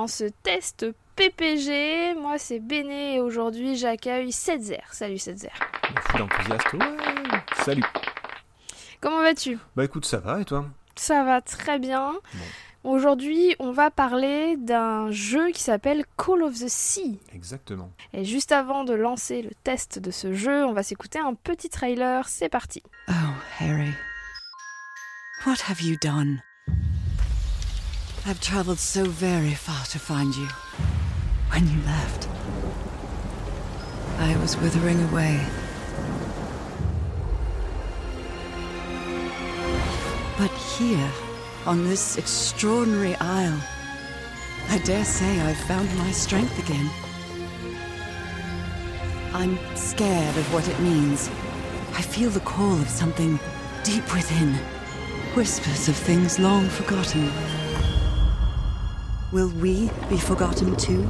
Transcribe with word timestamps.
dans 0.00 0.06
ce 0.06 0.24
test 0.42 0.86
PPG. 1.14 2.14
Moi 2.14 2.38
c'est 2.38 2.58
Béné 2.58 3.16
et 3.16 3.20
aujourd'hui 3.20 3.76
j'accueille 3.76 4.32
Setzer. 4.32 4.80
Salut 4.92 5.18
Setzer. 5.18 5.52
Fou 6.08 6.16
d'enthousiaste, 6.16 6.72
ouais 6.72 6.96
Salut 7.62 7.84
Comment 9.02 9.20
vas-tu? 9.20 9.58
Bah 9.76 9.84
écoute, 9.84 10.06
ça 10.06 10.16
va 10.16 10.40
et 10.40 10.46
toi? 10.46 10.64
Ça 10.96 11.22
va 11.22 11.42
très 11.42 11.78
bien. 11.78 12.14
Aujourd'hui 12.82 13.54
on 13.58 13.72
va 13.72 13.90
parler 13.90 14.56
d'un 14.56 15.10
jeu 15.10 15.50
qui 15.50 15.62
s'appelle 15.62 16.06
Call 16.16 16.44
of 16.44 16.54
the 16.54 16.68
Sea. 16.68 17.20
Exactement. 17.34 17.90
Et 18.14 18.24
juste 18.24 18.52
avant 18.52 18.84
de 18.84 18.94
lancer 18.94 19.42
le 19.42 19.50
test 19.64 19.98
de 19.98 20.10
ce 20.10 20.32
jeu, 20.32 20.64
on 20.64 20.72
va 20.72 20.82
s'écouter 20.82 21.18
un 21.18 21.34
petit 21.34 21.68
trailer. 21.68 22.26
C'est 22.26 22.48
parti. 22.48 22.82
Oh, 23.10 23.12
Harry. 23.58 23.92
What 25.44 25.56
have 25.68 25.82
you 25.82 25.98
done? 26.02 26.40
I've 28.26 28.40
traveled 28.40 28.78
so 28.78 29.04
very 29.04 29.54
far 29.54 29.82
to 29.86 29.98
find 29.98 30.36
you. 30.36 30.46
When 31.52 31.66
you 31.66 31.82
left, 31.84 32.28
I 34.18 34.36
was 34.36 34.58
withering 34.58 35.02
away. 35.04 35.40
But 40.36 40.50
here, 40.78 41.10
on 41.64 41.84
this 41.84 42.18
extraordinary 42.18 43.14
isle, 43.16 43.60
I 44.68 44.78
dare 44.78 45.04
say 45.04 45.40
I've 45.40 45.56
found 45.56 45.88
my 45.96 46.12
strength 46.12 46.58
again. 46.58 46.90
I'm 49.32 49.58
scared 49.74 50.36
of 50.36 50.52
what 50.52 50.68
it 50.68 50.78
means. 50.80 51.28
I 51.94 52.02
feel 52.02 52.28
the 52.28 52.40
call 52.40 52.80
of 52.80 52.88
something 52.88 53.40
deep 53.82 54.04
within. 54.14 54.54
Whispers 55.34 55.88
of 55.88 55.96
things 55.96 56.38
long 56.38 56.68
forgotten. 56.68 57.59
Will 59.32 59.48
we 59.60 59.88
be 60.08 60.16
forgotten 60.18 60.76
too? 60.76 61.02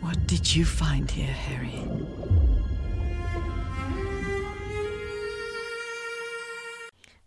What 0.00 0.16
did 0.26 0.54
you 0.54 0.64
find 0.64 1.10
here, 1.10 1.32
Harry? 1.32 1.82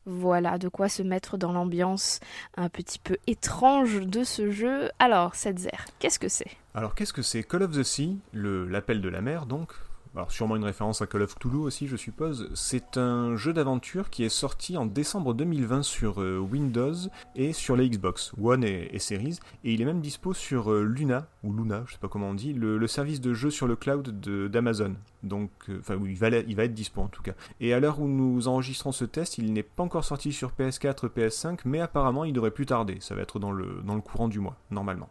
Voilà 0.06 0.58
de 0.58 0.70
quoi 0.70 0.90
se 0.90 1.04
mettre 1.04 1.38
dans 1.38 1.52
l'ambiance 1.52 2.20
un 2.58 2.68
petit 2.70 2.98
peu 3.00 3.18
étrange 3.28 4.02
de 4.08 4.24
ce 4.24 4.50
jeu. 4.50 4.90
Alors 4.98 5.36
Setzer, 5.36 5.70
qu'est-ce 6.00 6.18
que 6.18 6.30
c'est? 6.30 6.50
Alors 6.74 6.96
qu'est-ce 6.96 7.14
que 7.14 7.22
c'est? 7.22 7.44
Call 7.44 7.64
of 7.64 7.72
the 7.72 7.84
Sea, 7.84 8.18
le- 8.34 8.66
l'appel 8.68 9.02
de 9.02 9.10
la 9.10 9.22
mer 9.22 9.46
donc 9.46 9.72
alors 10.16 10.32
sûrement 10.32 10.56
une 10.56 10.64
référence 10.64 11.02
à 11.02 11.08
Call 11.08 11.22
of 11.22 11.36
Cthulhu 11.36 11.58
aussi 11.58 11.88
je 11.88 11.96
suppose. 11.96 12.50
C'est 12.54 12.98
un 12.98 13.36
jeu 13.36 13.54
d'aventure 13.54 14.10
qui 14.10 14.24
est 14.24 14.30
sorti 14.30 14.78
en 14.78 14.86
décembre 14.86 15.34
2020 15.34 15.84
sur 15.84 16.22
euh, 16.22 16.38
Windows 16.38 16.94
et 17.36 17.54
sur 17.54 17.76
la 17.76 17.86
Xbox 17.86 18.32
One 18.42 18.64
et, 18.64 18.98
Series. 19.00 19.40
Et 19.64 19.74
il 19.74 19.82
est 19.82 19.86
même 19.86 20.02
dispo 20.02 20.34
sur 20.34 20.72
euh, 20.72 20.84
Luna, 20.84 21.28
ou 21.44 21.54
Luna, 21.54 21.84
je 21.86 21.94
sais 21.94 22.00
pas 22.00 22.08
comment 22.08 22.30
on 22.30 22.34
dit, 22.34 22.54
le, 22.54 22.88
service 22.88 23.22
de 23.22 23.34
jeu 23.34 23.52
sur 23.52 23.68
le 23.68 23.76
cloud 23.76 24.20
d'Amazon. 24.50 24.96
Donc, 25.24 25.52
euh, 25.70 25.78
enfin 25.80 26.00
il 26.04 26.18
va, 26.18 26.30
il 26.30 26.56
va 26.56 26.64
être 26.64 26.74
dispo 26.74 27.02
en 27.02 27.08
tout 27.08 27.22
cas. 27.22 27.34
Et 27.60 27.74
à 27.74 27.80
l'heure 27.80 28.00
où 28.00 28.08
nous 28.08 28.48
enregistrons 28.48 28.92
ce 28.92 29.06
test, 29.06 29.38
il 29.38 29.54
n'est 29.54 29.64
pas 29.64 29.84
encore 29.84 30.06
sorti 30.06 30.34
sur 30.34 30.52
PS4, 30.52 31.08
PS5, 31.10 31.60
mais 31.66 31.80
apparemment 31.80 32.26
il 32.26 32.34
devrait 32.34 32.52
plus 32.52 32.66
tarder. 32.66 32.98
Ça 33.00 33.16
va 33.16 33.22
être 33.22 33.40
dans 33.40 33.52
le, 33.52 33.82
dans 33.84 33.96
le 33.96 34.02
courant 34.02 34.28
du 34.28 34.40
mois, 34.40 34.58
normalement. 34.72 35.10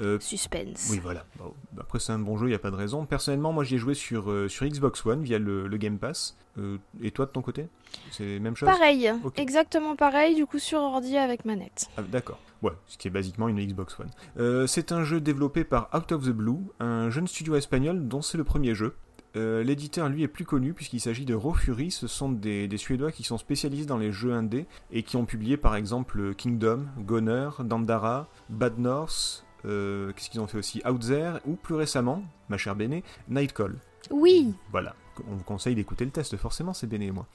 Euh, 0.00 0.18
Suspense. 0.20 0.88
oui, 0.90 0.98
voilà. 1.02 1.24
Après, 1.78 1.98
c'est 1.98 2.12
un 2.12 2.18
bon 2.18 2.36
jeu, 2.36 2.46
il 2.46 2.50
n'y 2.50 2.54
a 2.54 2.58
pas 2.58 2.70
de 2.70 2.76
raison. 2.76 3.06
Personnellement, 3.06 3.52
moi, 3.52 3.64
j'y 3.64 3.76
ai 3.76 3.78
joué 3.78 3.94
sur, 3.94 4.30
euh, 4.30 4.48
sur 4.48 4.66
Xbox 4.66 5.04
One 5.06 5.22
via 5.22 5.38
le, 5.38 5.66
le 5.66 5.76
Game 5.76 5.98
Pass. 5.98 6.36
Euh, 6.58 6.78
et 7.02 7.10
toi, 7.10 7.26
de 7.26 7.30
ton 7.30 7.42
côté 7.42 7.66
C'est 8.12 8.34
la 8.34 8.40
même 8.40 8.54
chose? 8.56 8.68
Pareil, 8.68 9.10
exactement 9.36 9.96
pareil, 9.96 10.34
du 10.36 10.46
coup 10.46 10.58
sur 10.60 10.78
ordi 10.80 11.16
avec 11.16 11.44
manette. 11.44 11.88
Ah, 11.96 12.02
D'accord. 12.02 12.38
Ouais, 12.62 12.72
ce 12.86 12.96
qui 12.96 13.08
est 13.08 13.10
basiquement 13.10 13.48
une 13.48 13.60
Xbox 13.64 13.96
One. 13.98 14.66
C'est 14.68 14.92
un 14.92 15.04
jeu 15.04 15.20
développé 15.20 15.64
par 15.64 15.88
Out 15.94 16.12
of 16.12 16.24
the 16.24 16.30
Blue, 16.30 16.58
un 16.80 17.10
jeune 17.10 17.26
studio 17.26 17.56
espagnol 17.56 18.06
dont 18.08 18.22
c'est 18.22 18.38
le 18.38 18.44
premier 18.44 18.74
jeu. 18.74 18.94
Euh, 19.36 19.64
L'éditeur, 19.64 20.08
lui, 20.08 20.22
est 20.22 20.28
plus 20.28 20.44
connu 20.44 20.74
puisqu'il 20.74 21.00
s'agit 21.00 21.24
de 21.24 21.34
Raw 21.34 21.54
Fury. 21.54 21.90
Ce 21.90 22.06
sont 22.06 22.30
des, 22.30 22.68
des 22.68 22.76
Suédois 22.76 23.10
qui 23.10 23.24
sont 23.24 23.36
spécialisés 23.38 23.84
dans 23.86 23.98
les 23.98 24.12
jeux 24.12 24.32
indés 24.32 24.66
et 24.92 25.02
qui 25.02 25.16
ont 25.16 25.24
publié 25.24 25.56
par 25.56 25.74
exemple 25.74 26.34
Kingdom, 26.36 26.84
Goner, 27.00 27.50
Dandara, 27.58 28.28
Bad 28.48 28.78
North. 28.78 29.43
Euh, 29.66 30.12
Qu'est-ce 30.12 30.30
qu'ils 30.30 30.40
ont 30.40 30.46
fait 30.46 30.58
aussi? 30.58 30.82
Out 30.88 31.00
There 31.00 31.38
ou 31.46 31.54
plus 31.56 31.74
récemment, 31.74 32.22
ma 32.48 32.56
chère 32.58 32.76
Béné, 32.76 33.02
Nightcall. 33.28 33.76
Oui, 34.10 34.54
Voilà. 34.70 34.94
On 35.30 35.36
vous 35.36 35.44
conseille 35.44 35.76
d'écouter 35.76 36.04
le 36.04 36.10
test, 36.10 36.36
forcément, 36.36 36.74
c'est 36.74 36.88
Béné 36.88 37.06
et 37.06 37.10
moi. 37.12 37.26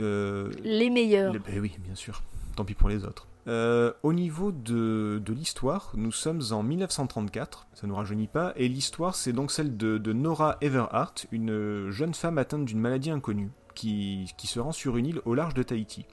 Euh, 0.00 0.50
les 0.64 0.90
meilleurs. 0.90 1.32
le- 1.32 1.38
ben 1.38 1.60
oui, 1.60 1.76
bien 1.78 1.94
sûr. 1.94 2.22
Tant 2.56 2.64
pis 2.64 2.74
pour 2.74 2.88
les 2.88 3.04
autres. 3.04 3.26
Euh, 3.46 3.92
au 4.02 4.12
niveau 4.12 4.50
de, 4.52 5.22
de 5.24 5.32
l'histoire, 5.32 5.92
nous 5.94 6.12
sommes 6.12 6.42
en 6.50 6.62
1934, 6.62 7.68
ça 7.72 7.86
nous 7.86 7.94
rajeunit 7.94 8.26
pas, 8.26 8.52
et 8.56 8.68
l'histoire 8.68 9.14
c'est 9.14 9.32
donc 9.32 9.50
celle 9.50 9.76
de, 9.78 9.96
de 9.96 10.12
Nora 10.12 10.58
Everhart, 10.60 11.14
une 11.32 11.88
jeune 11.90 12.12
femme 12.14 12.36
atteinte 12.36 12.66
d'une 12.66 12.80
maladie 12.80 13.10
inconnue, 13.10 13.48
qui, 13.80 14.46
se 14.46 14.60
rend 14.60 14.72
sur 14.72 14.96
une 14.96 15.06
île 15.06 15.20
au 15.24 15.34
large 15.34 15.54
de 15.54 15.62
Tahiti. 15.62 16.04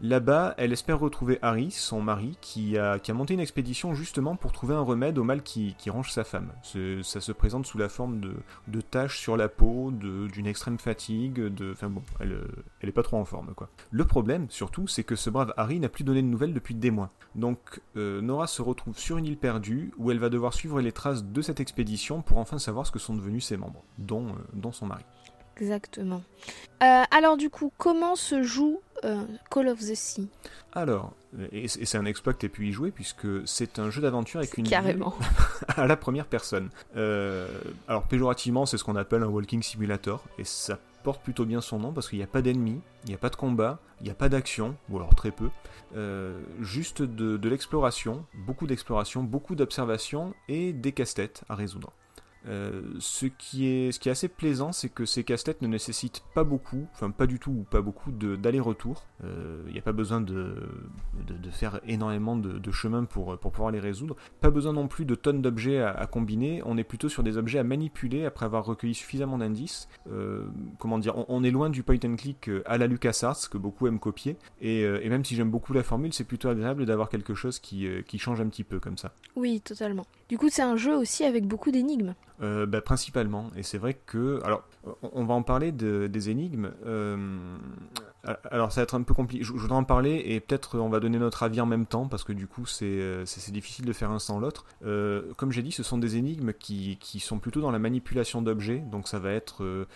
Là-bas, 0.00 0.54
elle 0.58 0.72
espère 0.72 0.98
retrouver 0.98 1.38
Harry, 1.40 1.70
son 1.70 2.02
mari, 2.02 2.36
qui 2.40 2.76
a, 2.76 2.98
monté 3.14 3.34
une 3.34 3.40
expédition 3.40 3.94
justement 3.94 4.36
pour 4.36 4.52
trouver 4.52 4.74
un 4.74 4.80
remède 4.80 5.18
au 5.18 5.24
mal 5.24 5.42
qui, 5.42 5.74
qui 5.78 5.88
ronge 5.88 6.10
sa 6.10 6.24
femme. 6.24 6.50
Ça 6.62 7.20
se 7.20 7.32
présente 7.32 7.66
sous 7.66 7.78
la 7.78 7.88
forme 7.88 8.20
de, 8.20 8.80
taches 8.80 9.18
sur 9.18 9.36
la 9.36 9.48
peau, 9.48 9.92
d'une 9.92 10.46
extrême 10.46 10.78
fatigue. 10.78 11.52
Enfin 11.72 11.88
bon, 11.88 12.02
elle, 12.20 12.46
elle 12.80 12.88
est 12.88 12.92
pas 12.92 13.02
trop 13.02 13.16
en 13.16 13.24
forme, 13.24 13.54
quoi. 13.54 13.68
Le 13.90 14.04
problème, 14.04 14.46
surtout, 14.50 14.86
c'est 14.86 15.04
que 15.04 15.16
ce 15.16 15.30
brave 15.30 15.54
Harry 15.56 15.78
n'a 15.78 15.88
plus 15.88 16.04
donné 16.04 16.22
de 16.22 16.26
nouvelles 16.26 16.54
depuis 16.54 16.74
des 16.74 16.90
mois. 16.90 17.10
Donc, 17.34 17.80
euh, 17.96 18.20
Nora 18.20 18.46
se 18.46 18.62
retrouve 18.62 18.98
sur 18.98 19.16
une 19.16 19.26
île 19.26 19.38
perdue, 19.38 19.92
où 19.96 20.10
elle 20.10 20.18
va 20.18 20.28
devoir 20.28 20.52
suivre 20.52 20.80
les 20.80 20.92
traces 20.92 21.24
de 21.24 21.42
cette 21.42 21.60
expédition 21.60 22.22
pour 22.22 22.38
enfin 22.38 22.58
savoir 22.58 22.86
ce 22.86 22.92
que 22.92 22.98
sont 22.98 23.14
devenus 23.14 23.46
ses 23.46 23.56
membres, 23.56 23.82
dont, 23.98 24.28
euh, 24.28 24.32
dont 24.52 24.72
son 24.72 24.86
mari. 24.86 25.04
Exactement. 25.56 26.22
Euh, 26.82 27.02
alors 27.10 27.36
du 27.36 27.50
coup, 27.50 27.72
comment 27.78 28.16
se 28.16 28.42
joue 28.42 28.80
euh, 29.04 29.24
Call 29.50 29.68
of 29.68 29.78
the 29.80 29.94
Sea? 29.94 30.28
Alors, 30.72 31.12
et 31.52 31.68
c'est 31.68 31.98
un 31.98 32.04
exploit 32.04 32.32
que 32.32 32.38
tu 32.38 32.48
pu 32.48 32.68
y 32.68 32.72
jouer, 32.72 32.90
puisque 32.90 33.46
c'est 33.46 33.78
un 33.78 33.90
jeu 33.90 34.02
d'aventure 34.02 34.40
avec 34.40 34.56
une 34.58 34.68
Carrément. 34.68 35.14
à 35.68 35.86
la 35.86 35.96
première 35.96 36.26
personne. 36.26 36.68
Euh, 36.96 37.48
alors, 37.86 38.04
péjorativement, 38.04 38.66
c'est 38.66 38.76
ce 38.76 38.84
qu'on 38.84 38.96
appelle 38.96 39.22
un 39.22 39.28
walking 39.28 39.62
simulator, 39.62 40.24
et 40.38 40.44
ça 40.44 40.78
porte 41.04 41.22
plutôt 41.22 41.44
bien 41.44 41.60
son 41.60 41.78
nom, 41.78 41.92
parce 41.92 42.08
qu'il 42.08 42.18
n'y 42.18 42.24
a 42.24 42.28
pas 42.28 42.42
d'ennemis, 42.42 42.80
il 43.04 43.10
n'y 43.10 43.14
a 43.14 43.18
pas 43.18 43.30
de 43.30 43.36
combat, 43.36 43.78
il 44.00 44.04
n'y 44.04 44.10
a 44.10 44.14
pas 44.14 44.28
d'action, 44.28 44.74
ou 44.88 44.96
alors 44.96 45.14
très 45.14 45.30
peu. 45.30 45.48
Euh, 45.96 46.40
juste 46.60 47.02
de, 47.02 47.36
de 47.36 47.48
l'exploration, 47.48 48.24
beaucoup 48.34 48.66
d'exploration, 48.66 49.22
beaucoup 49.22 49.54
d'observation, 49.54 50.34
et 50.48 50.72
des 50.72 50.92
casse-têtes 50.92 51.44
à 51.48 51.54
résoudre. 51.54 51.92
Euh, 52.46 52.82
ce, 52.98 53.26
qui 53.26 53.66
est, 53.66 54.06
assez 54.06 54.28
plaisant, 54.28 54.72
c'est 54.72 54.88
que 54.88 55.06
ces 55.06 55.24
casse-têtes 55.24 55.62
ne 55.62 55.68
nécessitent 55.68 56.22
pas 56.34 56.44
beaucoup, 56.44 56.86
enfin 56.92 57.10
pas 57.10 57.26
du 57.26 57.38
tout 57.38 57.50
ou 57.50 57.64
pas 57.64 57.80
beaucoup 57.80 58.12
d'aller-retour. 58.12 59.06
Euh, 59.24 59.62
Il 59.66 59.72
n'y 59.72 59.78
a 59.78 59.82
pas 59.82 59.92
besoin 59.92 60.20
de, 60.20 60.56
de, 61.26 61.50
faire 61.50 61.80
énormément 61.86 62.36
de, 62.36 62.58
de 62.58 62.70
chemin 62.70 63.04
pour, 63.04 63.38
pour 63.38 63.52
pouvoir 63.52 63.70
les 63.70 63.80
résoudre. 63.80 64.16
Pas 64.40 64.50
besoin 64.50 64.72
non 64.72 64.88
plus 64.88 65.04
de 65.04 65.14
tonnes 65.14 65.42
d'objets 65.42 65.80
à, 65.80 66.06
combiner. 66.06 66.62
On 66.64 66.76
est 66.76 66.84
plutôt 66.84 67.08
sur 67.08 67.22
des 67.22 67.38
objets 67.38 67.58
à 67.58 67.64
manipuler 67.64 68.24
après 68.24 68.46
avoir 68.46 68.64
recueilli 68.64 68.94
suffisamment 68.94 69.38
d'indices. 69.38 69.88
Euh, 70.10 70.46
comment 70.78 70.98
dire 70.98 71.14
on, 71.28 71.44
est 71.44 71.50
loin 71.50 71.70
du 71.70 71.82
point 71.82 71.98
and 72.04 72.16
click 72.16 72.48
euh, 72.48 72.62
à 72.66 72.78
la 72.78 72.86
LucasArts 72.86 73.48
que 73.50 73.58
beaucoup 73.58 73.86
aiment 73.86 73.98
copier. 73.98 74.36
Et, 74.60 74.84
euh, 74.84 75.00
et 75.02 75.08
même 75.08 75.24
si 75.24 75.34
j'aime 75.34 75.50
beaucoup 75.50 75.72
la 75.72 75.82
formule, 75.82 76.12
c'est 76.12 76.24
plutôt 76.24 76.48
agréable 76.48 76.86
d'avoir 76.86 77.08
quelque 77.08 77.34
chose 77.34 77.58
qui, 77.58 77.86
euh, 77.86 78.02
qui 78.02 78.18
change 78.18 78.40
un 78.40 78.48
petit 78.48 78.64
peu 78.64 78.80
comme 78.80 78.98
ça. 78.98 79.12
Oui, 79.36 79.60
totalement. 79.60 80.06
Du 80.28 80.38
coup, 80.38 80.48
c'est 80.48 80.62
un 80.62 80.76
jeu 80.76 80.96
aussi 80.96 81.24
avec 81.24 81.46
beaucoup 81.46 81.70
d'énigmes. 81.70 82.14
Euh, 82.42 82.66
bah, 82.66 82.80
principalement, 82.80 83.50
et 83.56 83.62
c'est 83.62 83.78
vrai 83.78 83.94
que. 83.94 84.40
Alors, 84.44 84.64
on- 85.12 85.24
va 85.24 85.34
en 85.34 85.42
parler 85.42 85.70
de- 85.72 86.08
des 86.08 86.30
énigmes. 86.30 86.72
Euh, 86.84 87.16
Alors 88.50 88.72
ça 88.72 88.80
va 88.80 88.84
être 88.84 88.94
un 88.94 89.02
peu 89.02 89.12
compliqué. 89.12 89.44
Je, 89.44 89.52
voudrais 89.52 89.76
en 89.76 89.84
parler 89.84 90.22
et 90.24 90.40
peut-être 90.40 90.78
on 90.78 90.88
va 90.88 90.98
donner 90.98 91.18
notre 91.18 91.42
avis 91.42 91.60
en 91.60 91.66
même 91.66 91.84
temps 91.84 92.08
parce 92.08 92.24
que 92.24 92.32
du 92.32 92.46
coup 92.46 92.64
c'est 92.64 92.86
euh, 92.86 93.24
difficile 93.48 93.84
de 93.84 93.92
faire 93.92 94.10
un 94.10 94.18
sans 94.18 94.40
l'autre. 94.40 94.64
Comme 95.36 95.52
j'ai 95.52 95.62
dit, 95.62 95.72
ce 95.72 95.82
sont 95.82 95.98
des 95.98 96.16
énigmes 96.16 96.54
qui, 96.54 96.96
qui 97.00 97.20
sont 97.20 97.38
plutôt 97.38 97.60
dans 97.60 97.70
la 97.70 97.78
manipulation 97.78 98.40
d'objets. 98.40 98.82
Donc 98.90 99.08
ça 99.08 99.18
va 99.18 99.30
être 99.32 99.86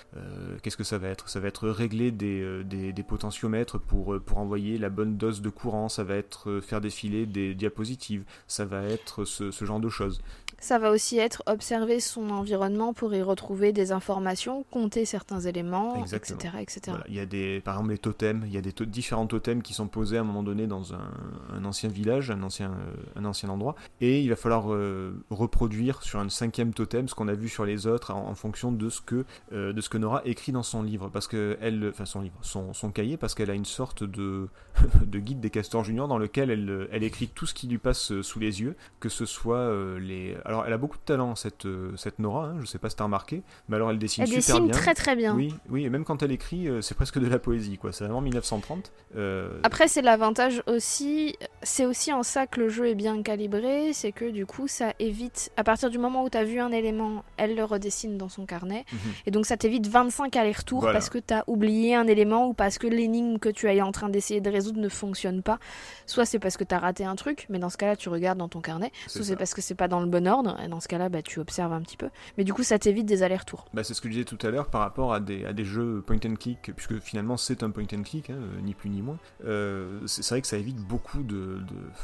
qu'est-ce 0.63 0.77
que 0.77 0.85
ça 0.85 0.99
va 0.99 1.09
être? 1.09 1.31
Ça 1.31 1.41
va 1.41 1.49
être 1.49 1.69
régler 1.71 2.11
des, 2.11 2.65
des, 2.65 3.03
potentiomètres 3.03 3.79
pour 3.79 4.21
pour 4.21 4.39
envoyer 4.39 4.77
la 4.77 4.91
bonne 4.91 5.17
dose 5.17 5.41
de 5.41 5.49
courant. 5.49 5.89
Ça 5.89 6.05
va 6.05 6.15
être 6.17 6.61
faire 6.61 6.83
défiler 6.83 7.25
des 7.25 7.55
diapositives. 7.55 8.25
Ça 8.47 8.67
va 8.67 8.83
être 8.83 9.25
ce 9.25 9.65
genre 9.65 9.81
de 9.81 9.89
choses. 9.89 10.21
Ça 10.61 10.79
va 10.79 10.91
aussi 10.91 11.19
être 11.19 11.43
observer 11.47 12.01
son 12.01 12.28
environnement 12.31 12.93
pour 12.93 13.15
y 13.15 13.23
retrouver 13.23 13.73
des 13.73 13.93
informations, 13.93 14.65
compter 14.71 15.05
certains 15.05 15.41
éléments, 15.41 15.97
Exactement. 16.01 16.39
etc. 16.39 16.55
etc. 16.61 16.81
Voilà, 16.89 17.05
il 17.09 17.15
y 17.15 17.21
a 17.21 17.27
des, 17.27 17.61
par 17.61 17.75
exemple 17.75 17.91
les 17.91 17.99
totems, 17.99 18.43
il 18.47 18.53
y 18.53 18.57
a 18.57 18.61
des 18.61 18.73
to- 18.73 18.85
différents 18.85 19.27
totems 19.27 19.63
qui 19.63 19.75
sont 19.75 19.87
posés 19.89 20.17
à 20.19 20.21
un 20.21 20.25
moment 20.25 20.43
donné 20.43 20.67
dans 20.67 20.95
un, 20.95 21.11
un 21.55 21.65
ancien 21.65 21.89
village, 21.89 22.31
un 22.31 22.43
ancien, 22.43 22.71
euh, 22.71 22.95
un 23.21 23.25
ancien 23.25 23.49
endroit, 23.49 23.75
et 24.01 24.21
il 24.21 24.29
va 24.29 24.37
falloir 24.37 24.73
euh, 24.73 25.13
reproduire 25.31 26.03
sur 26.03 26.19
un 26.21 26.29
cinquième 26.29 26.73
totem 26.75 27.09
ce 27.09 27.15
qu'on 27.15 27.29
a 27.29 27.35
vu 27.35 27.49
sur 27.49 27.65
les 27.65 27.87
autres 27.87 28.13
en, 28.13 28.29
en 28.29 28.35
fonction 28.35 28.73
de 28.73 28.89
ce 28.89 29.01
que 29.01 29.25
euh, 29.53 29.73
de 29.73 29.81
ce 29.81 29.89
que 29.89 29.99
Nora 29.99 30.23
écrit 30.25 30.53
dans 30.53 30.63
son 30.63 30.83
livre, 30.83 31.09
parce 31.13 31.27
que 31.29 31.57
elle, 31.61 31.89
enfin 31.91 32.05
son 32.07 32.21
livre, 32.21 32.37
son, 32.43 32.73
son 32.73 32.91
cahier, 32.91 33.17
parce 33.17 33.35
qu'elle 33.35 33.51
a 33.51 33.55
une 33.55 33.65
sorte 33.65 34.05
de 34.05 34.49
de 35.07 35.19
guide 35.19 35.41
des 35.41 35.51
castors 35.51 35.85
juniors 35.85 36.09
dans 36.09 36.19
lequel 36.19 36.51
elle, 36.51 36.89
elle 36.93 37.03
écrit 37.03 37.29
tout 37.29 37.47
ce 37.47 37.55
qui 37.55 37.67
lui 37.67 37.79
passe 37.79 38.21
sous 38.23 38.39
les 38.39 38.61
yeux, 38.61 38.77
que 39.01 39.09
ce 39.09 39.27
soit 39.27 39.71
les, 39.99 40.37
alors 40.45 40.65
elle 40.67 40.73
a 40.73 40.79
beaucoup 40.79 40.99
de 40.99 41.03
talent 41.03 41.35
cette 41.35 41.67
euh, 41.67 41.93
Nora, 42.19 42.47
hein, 42.47 42.57
je 42.61 42.67
sais 42.67 42.79
pas 42.79 42.91
si 42.91 42.97
t'as 42.97 43.05
remarqué, 43.05 43.43
mais 43.69 43.77
alors 43.77 43.91
elle 43.91 43.99
dessine 43.99 44.25
Elle 44.25 44.29
super 44.31 44.41
dessine 44.57 44.65
bien. 44.67 44.73
très 44.75 44.95
très 44.95 45.17
bien. 45.17 45.35
Oui, 45.35 45.55
oui, 45.69 45.85
et 45.85 45.91
même 45.91 46.05
quand 46.05 46.23
elle 46.23 46.33
écrit, 46.33 46.69
euh, 46.69 46.81
c'est 46.81 46.95
presque 46.95 47.19
de 47.19 47.27
la 47.27 47.39
poésie, 47.39 47.79
quoi. 47.79 47.93
C'est 47.93 48.05
vraiment 48.05 48.21
1930. 48.21 48.93
Euh, 49.17 49.61
Après, 49.63 49.89
c'est 49.89 50.03
l'avantage 50.03 50.63
aussi, 50.67 51.37
c'est 51.63 51.87
aussi 51.87 52.13
en 52.13 52.23
ça 52.23 52.47
que 52.47 52.61
le 52.61 52.69
jeu 52.69 52.89
est 52.89 52.95
bien 52.95 53.23
calibré, 53.23 53.93
c'est 53.93 54.13
que 54.13 54.31
du 54.31 54.47
coup, 54.47 54.69
ça 54.69 54.93
évite, 54.99 55.51
à 55.57 55.65
partir 55.65 55.91
du 55.91 55.99
moment 55.99 56.25
où 56.25 56.31
tu 56.31 56.39
as 56.39 56.45
vu 56.45 56.59
un 56.61 56.73
élément, 56.73 57.25
elle 57.37 57.55
le 57.55 57.65
redessine 57.65 58.19
dans 58.19 58.29
son 58.29 58.47
carnet, 58.47 58.85
mhm. 58.93 58.99
et 59.27 59.31
donc 59.31 59.47
ça 59.47 59.57
t'évite 59.57 59.87
25 59.87 60.35
allers-retours 60.37 60.81
Voilà. 60.81 60.95
parce 60.95 61.11
que 61.11 61.19
tu 61.19 61.35
as 61.35 61.45
oublié 61.47 61.95
un 61.95 62.07
élément 62.07 62.49
ou 62.49 62.55
parce 62.55 62.79
que 62.79 62.87
l'énigme 62.87 63.39
que 63.39 63.49
tu 63.49 63.67
es 63.69 63.81
en 63.81 63.93
train 63.93 64.09
d'essayer 64.09 64.41
de 64.41 64.51
résoudre 64.51 64.81
ne 64.81 64.89
fonctionne 64.89 65.43
pas. 65.43 65.59
Soit 66.07 66.25
c'est 66.25 66.39
parce 66.39 66.57
que 66.57 66.65
tu 66.65 66.75
as 66.75 66.79
raté 66.79 67.05
un 67.05 67.15
truc, 67.17 67.47
mais 67.49 67.59
dans 67.59 67.71
ce 67.71 67.77
cas-là, 67.77 67.97
tu 67.97 68.09
regardes 68.09 68.39
dans 68.39 68.49
ton 68.49 68.61
carnet, 68.61 68.93
soit 69.07 69.25
c'est 69.25 69.37
parce 69.37 69.55
que 69.55 69.61
c'est 69.63 69.75
pas 69.75 69.89
dans 69.89 70.01
le 70.01 70.07
bon 70.07 70.27
ordre, 70.27 70.57
et 70.65 70.69
dans 70.69 70.81
ce 70.81 70.89
cas-là, 70.89 71.09
bah, 71.09 71.23
tu 71.23 71.39
observes 71.41 71.73
un 71.73 71.81
petit 71.83 71.97
peu. 71.97 72.08
Mais 72.37 72.45
du 72.45 72.53
coup, 72.53 72.63
ça 72.63 72.79
t'évite 72.79 73.07
des 73.07 73.23
allers-retours. 73.23 73.67
Bah, 73.75 73.85
c'est 73.85 73.95
ce 73.95 74.01
que 74.01 74.09
je 74.09 74.15
disais 74.15 74.25
tout 74.25 74.39
à 74.47 74.51
l'heure 74.51 74.69
par 74.69 74.81
rapport 74.81 75.13
à 75.13 75.21
des, 75.21 75.65
jeux 75.65 76.03
point 76.07 76.19
and 76.25 76.35
click, 76.35 76.73
puisque 76.75 76.99
finalement 77.01 77.37
c'est 77.37 77.63
un 77.63 77.71
point 77.71 77.85
and 77.95 78.03
click, 78.03 78.31
hein, 78.31 78.37
euh, 78.39 78.61
ni 78.63 78.75
plus 78.75 78.91
ni 78.91 79.03
moins. 79.03 79.19
Euh, 79.45 80.01
c'est 80.07 80.29
vrai 80.29 80.41
que 80.41 80.47
ça 80.47 80.57
évite 80.57 80.79
beaucoup 80.79 81.23
de, 81.23 81.61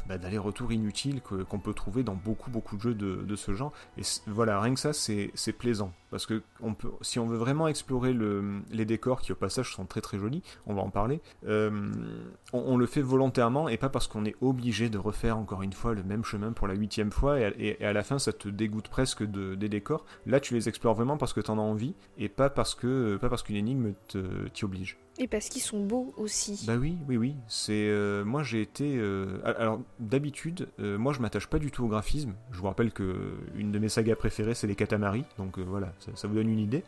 bah, 0.08 0.18
d'allers-retours 0.18 0.72
inutiles 0.72 1.20
qu'on 1.20 1.58
peut 1.58 1.74
trouver 1.74 2.02
dans 2.02 2.14
beaucoup 2.14 2.50
beaucoup 2.50 2.76
de 2.76 2.82
jeux 2.82 2.94
de, 2.94 3.16
de 3.22 3.36
ce 3.36 3.54
genre. 3.54 3.72
Et 3.98 4.02
voilà, 4.26 4.60
rien 4.60 4.74
que 4.74 4.80
ça, 4.80 4.92
c'est 4.92 5.52
plaisant. 5.52 5.92
Parce 6.14 6.26
que 6.26 6.42
si 7.00 7.18
on 7.18 7.26
veut 7.26 7.36
vraiment 7.36 7.66
explorer 7.66 8.12
le, 8.12 8.60
les 8.70 8.84
décors, 8.84 9.20
qui 9.20 9.32
au 9.32 9.34
passage 9.34 9.74
sont 9.74 9.84
très 9.84 10.00
très 10.00 10.16
jolis, 10.16 10.44
on 10.64 10.72
va 10.72 10.80
en 10.82 10.88
parler, 10.88 11.20
euh, 11.44 11.90
on, 12.52 12.76
le 12.76 12.86
fait 12.86 13.02
volontairement 13.02 13.68
et 13.68 13.76
pas 13.78 13.88
parce 13.88 14.06
qu'on 14.06 14.24
est 14.24 14.36
obligé 14.40 14.88
de 14.88 14.96
refaire 14.96 15.36
encore 15.36 15.62
une 15.62 15.72
fois 15.72 15.92
le 15.92 16.04
même 16.04 16.22
chemin 16.22 16.52
pour 16.52 16.68
la 16.68 16.74
huitième 16.74 17.10
fois 17.10 17.40
et 17.40 17.84
à, 17.84 17.92
la 17.92 18.04
fin 18.04 18.20
ça 18.20 18.32
te 18.32 18.48
dégoûte 18.48 18.86
presque 18.86 19.24
de- 19.24 19.56
des 19.56 19.68
décors. 19.68 20.04
Là 20.24 20.38
tu 20.38 20.54
les 20.54 20.68
explores 20.68 20.94
vraiment 20.94 21.16
parce 21.16 21.32
que 21.32 21.40
t'en 21.40 21.58
as 21.58 21.62
envie 21.62 21.96
et 22.16 22.28
pas 22.28 22.48
parce 22.48 22.76
que 22.76 23.16
pas 23.16 23.28
parce 23.28 23.42
qu'une 23.42 23.56
énigme 23.56 23.94
t'y 24.06 24.64
oblige. 24.64 24.96
Et 25.18 25.28
parce 25.28 25.48
qu'ils 25.48 25.62
sont 25.62 25.84
beaux 25.84 26.12
aussi. 26.16 26.64
Bah 26.66 26.74
oui, 26.76 26.96
oui, 27.08 27.16
oui. 27.16 27.36
C'est 27.46 27.72
euh, 27.88 28.24
moi 28.24 28.42
j'ai 28.42 28.60
été. 28.60 28.96
euh, 28.96 29.38
alors 29.44 29.80
d'habitude, 30.00 30.68
euh, 30.80 30.98
moi 30.98 31.12
je 31.12 31.20
m'attache 31.20 31.46
pas 31.46 31.60
du 31.60 31.70
tout 31.70 31.84
au 31.84 31.88
graphisme. 31.88 32.34
Je 32.50 32.58
vous 32.58 32.66
rappelle 32.66 32.90
que 32.92 33.34
une 33.54 33.70
de 33.70 33.78
mes 33.78 33.88
sagas 33.88 34.16
préférées 34.16 34.54
c'est 34.54 34.66
les 34.66 34.74
Katamari, 34.74 35.24
donc 35.38 35.58
voilà, 35.58 35.92
ça, 36.14 36.26
vous 36.26 36.34
donne 36.34 36.48
une 36.48 36.58
idée. 36.58 36.82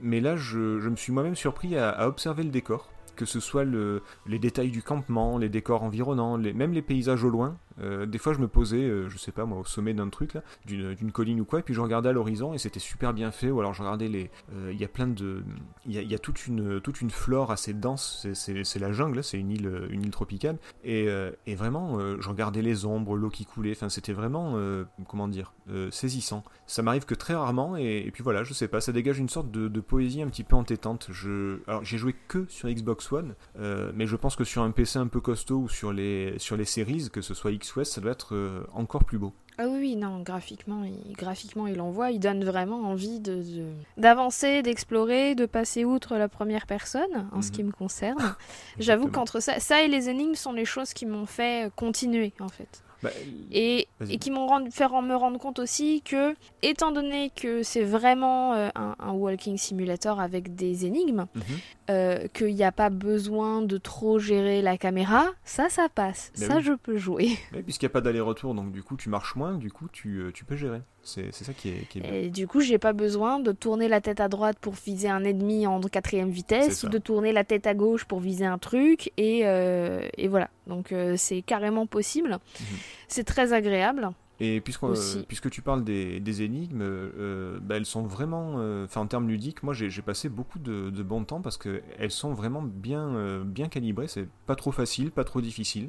Mais 0.00 0.20
là, 0.20 0.36
je, 0.36 0.58
me 0.88 0.96
suis 0.96 1.12
moi-même 1.12 1.34
surpris 1.34 1.76
à, 1.76 2.06
observer 2.06 2.44
le 2.44 2.50
décor, 2.50 2.90
que 3.16 3.24
ce 3.24 3.40
soit 3.40 3.64
le, 3.64 4.02
les 4.26 4.38
détails 4.38 4.70
du 4.70 4.82
campement, 4.82 5.38
les 5.38 5.48
décors 5.48 5.82
environnants, 5.82 6.38
même 6.38 6.72
les 6.72 6.82
paysages 6.82 7.24
au 7.24 7.30
loin. 7.30 7.56
Euh, 7.80 8.06
des 8.06 8.18
fois, 8.18 8.32
je 8.32 8.38
me 8.38 8.48
posais, 8.48 8.82
euh, 8.82 9.08
je 9.08 9.18
sais 9.18 9.32
pas 9.32 9.44
moi, 9.44 9.58
au 9.58 9.64
sommet 9.64 9.94
d'un 9.94 10.08
truc 10.08 10.34
là, 10.34 10.42
d'une 10.66 10.94
d'une 10.94 11.12
colline 11.12 11.40
ou 11.40 11.44
quoi, 11.44 11.60
et 11.60 11.62
puis 11.62 11.74
je 11.74 11.80
regardais 11.80 12.08
à 12.08 12.12
l'horizon 12.12 12.54
et 12.54 12.58
c'était 12.58 12.80
super 12.80 13.12
bien 13.12 13.30
fait. 13.30 13.50
Ou 13.50 13.60
alors 13.60 13.74
je 13.74 13.82
regardais 13.82 14.08
les, 14.08 14.30
euh, 14.54 14.70
il 14.72 14.80
y 14.80 14.84
a 14.84 14.88
plein 14.88 15.06
de, 15.06 15.42
il 15.84 15.92
y 15.92 16.14
a, 16.14 16.18
toute 16.18 16.46
une 16.46 16.80
toute 16.80 17.00
une 17.00 17.10
flore 17.10 17.50
assez 17.50 17.72
dense. 17.74 18.26
C'est- 18.34 18.78
la 18.78 18.92
jungle, 18.92 19.22
c'est 19.24 19.38
une 19.38 19.50
île 19.50 19.86
une 19.90 20.02
île 20.02 20.10
tropicale. 20.10 20.58
Et, 20.84 21.08
euh, 21.08 21.30
et 21.46 21.54
vraiment, 21.54 21.98
euh, 21.98 22.16
je 22.20 22.28
regardais 22.28 22.62
les 22.62 22.84
ombres, 22.84 23.16
l'eau 23.16 23.30
qui 23.30 23.44
coulait. 23.46 23.72
Enfin, 23.72 23.88
c'était 23.88 24.12
vraiment, 24.12 24.52
euh, 24.56 24.84
comment 25.08 25.28
dire, 25.28 25.52
euh, 25.70 25.90
saisissant. 25.90 26.44
Ça 26.66 26.82
m'arrive 26.82 27.04
que 27.06 27.14
très 27.14 27.34
rarement, 27.34 27.76
et, 27.76 28.10
puis 28.12 28.22
voilà, 28.22 28.44
je 28.44 28.52
sais 28.52 28.68
pas, 28.68 28.80
ça 28.80 28.92
dégage 28.92 29.18
une 29.18 29.28
sorte 29.28 29.50
de, 29.50 29.68
de 29.68 29.80
poésie 29.80 30.22
un 30.22 30.28
petit 30.28 30.44
peu 30.44 30.56
entêtante. 30.56 31.08
Je, 31.10 31.58
alors 31.66 31.84
j'ai 31.84 31.98
joué 31.98 32.14
que 32.28 32.46
sur 32.48 32.68
Xbox 32.68 33.10
One, 33.12 33.34
euh, 33.58 33.92
mais 33.94 34.06
je 34.06 34.16
pense 34.16 34.36
que 34.36 34.44
sur 34.44 34.62
un 34.62 34.70
PC 34.70 34.98
un 34.98 35.06
peu 35.06 35.20
costaud 35.20 35.58
ou 35.60 35.68
sur 35.68 35.92
les 35.92 36.34
sur 36.38 36.56
les 36.56 36.64
séries, 36.64 37.08
que 37.10 37.20
ce 37.20 37.34
soit 37.34 37.50
Ça 37.84 38.00
doit 38.00 38.12
être 38.12 38.34
euh, 38.34 38.66
encore 38.72 39.04
plus 39.04 39.18
beau. 39.18 39.32
Ah 39.58 39.68
oui, 39.68 39.96
non, 39.96 40.20
graphiquement, 40.20 40.84
il, 40.84 41.14
graphiquement, 41.16 41.66
il 41.66 41.80
envoie, 41.80 42.10
il 42.10 42.20
donne 42.20 42.44
vraiment 42.44 42.82
envie 42.82 43.20
de 43.20 43.36
de- 43.36 43.72
d'avancer, 43.96 44.60
d'explorer, 44.62 45.34
de 45.34 45.46
passer 45.46 45.84
outre 45.86 46.16
la 46.16 46.28
première 46.28 46.66
personne, 46.66 47.26
en 47.32 47.40
ce 47.40 47.48
Mhm. 47.48 47.54
qui 47.54 47.64
me 47.64 47.72
concerne. 47.72 48.18
J'avoue 48.78 49.08
qu'entre 49.08 49.40
ça, 49.40 49.58
ça 49.58 49.82
et 49.82 49.88
les 49.88 50.10
énigmes 50.10 50.34
sont 50.34 50.52
les 50.52 50.66
choses 50.66 50.92
qui 50.92 51.06
m'ont 51.06 51.24
fait 51.24 51.70
continuer, 51.74 52.34
en 52.38 52.48
fait. 52.48 52.82
Bah, 53.10 53.36
Et, 53.52 53.88
qui 54.20 54.30
m'ont 54.30 54.46
rendu- 54.46 54.70
fait 54.70 54.88
me 54.88 55.14
rendre 55.14 55.38
compte 55.38 55.58
aussi 55.58 56.02
que, 56.02 56.34
étant 56.62 56.92
donné 56.92 57.30
que 57.34 57.62
c'est 57.62 57.82
vraiment 57.82 58.54
euh, 58.54 58.68
un, 58.74 58.94
un 58.98 59.12
walking 59.12 59.56
simulator 59.56 60.20
avec 60.20 60.54
des 60.54 60.86
énigmes, 60.86 61.26
mhm. 61.34 61.42
euh, 61.90 62.28
qu'il 62.28 62.54
n'y 62.54 62.64
a 62.64 62.72
pas 62.72 62.90
besoin 62.90 63.62
de 63.62 63.78
trop 63.78 64.18
gérer 64.18 64.62
la 64.62 64.76
caméra, 64.76 65.26
ça, 65.44 65.68
ça 65.68 65.88
passe. 65.88 66.32
Ben 66.38 66.48
ça, 66.48 66.56
oui. 66.56 66.62
je 66.62 66.72
peux 66.72 66.96
jouer. 66.96 67.30
Puisqu'il 67.64 67.86
n'y 67.86 67.90
a 67.90 67.92
pas 67.92 68.00
d'aller-retour, 68.00 68.54
donc 68.54 68.72
du 68.72 68.82
coup 68.82 68.96
tu 68.96 69.08
marches 69.08 69.36
moins, 69.36 69.54
du 69.54 69.70
coup 69.70 69.88
tu, 69.92 70.18
euh, 70.18 70.30
tu 70.32 70.44
peux 70.44 70.56
gérer. 70.56 70.80
C'est 71.02 71.32
ça 71.32 71.52
qui 71.52 71.68
est, 71.68 71.88
qui 71.88 71.98
est 71.98 72.00
bien. 72.00 72.12
Et 72.12 72.30
du 72.30 72.48
coup, 72.48 72.60
j'ai 72.60 72.78
pas 72.78 72.92
besoin 72.92 73.38
de 73.38 73.52
tourner 73.52 73.86
la 73.86 74.00
tête 74.00 74.18
à 74.18 74.26
droite 74.26 74.58
pour 74.60 74.72
viser 74.74 75.08
un 75.08 75.22
ennemi 75.22 75.64
en 75.64 75.80
quatrième 75.80 76.30
vitesse 76.30 76.82
ou 76.82 76.88
de 76.88 76.98
tourner 76.98 77.30
la 77.30 77.44
tête 77.44 77.68
à 77.68 77.74
gauche 77.74 78.06
pour 78.06 78.18
viser 78.18 78.44
un 78.44 78.58
truc. 78.58 79.12
Et, 79.16 79.42
et 79.42 80.26
voilà. 80.26 80.50
Donc 80.66 80.92
euh, 80.92 81.14
c'est 81.16 81.42
carrément 81.42 81.86
possible. 81.86 82.30
Mhm. 82.60 82.66
C'est 83.08 83.24
très 83.24 83.52
agréable. 83.52 84.10
Et 84.38 84.58
euh, 84.58 85.22
puisque 85.26 85.50
tu 85.50 85.62
parles 85.62 85.82
des, 85.82 86.20
des 86.20 86.42
énigmes, 86.42 86.82
euh, 86.82 87.58
bah, 87.62 87.76
elles 87.76 87.86
sont 87.86 88.02
vraiment, 88.02 88.56
euh, 88.58 88.84
enfin 88.84 89.00
en 89.00 89.06
termes 89.06 89.28
ludiques, 89.28 89.62
moi 89.62 89.72
j'ai 89.72 90.02
passé 90.02 90.28
beaucoup 90.28 90.58
de, 90.58 90.90
de 90.90 91.02
bon 91.02 91.24
temps 91.24 91.40
parce 91.40 91.56
qu'elles 91.56 92.10
sont 92.10 92.34
vraiment 92.34 92.62
bien, 92.62 93.42
bien 93.44 93.68
calibrées, 93.68 94.08
c'est 94.08 94.28
pas 94.46 94.56
trop 94.56 94.72
facile, 94.72 95.10
pas 95.10 95.24
trop 95.24 95.40
difficile. 95.40 95.88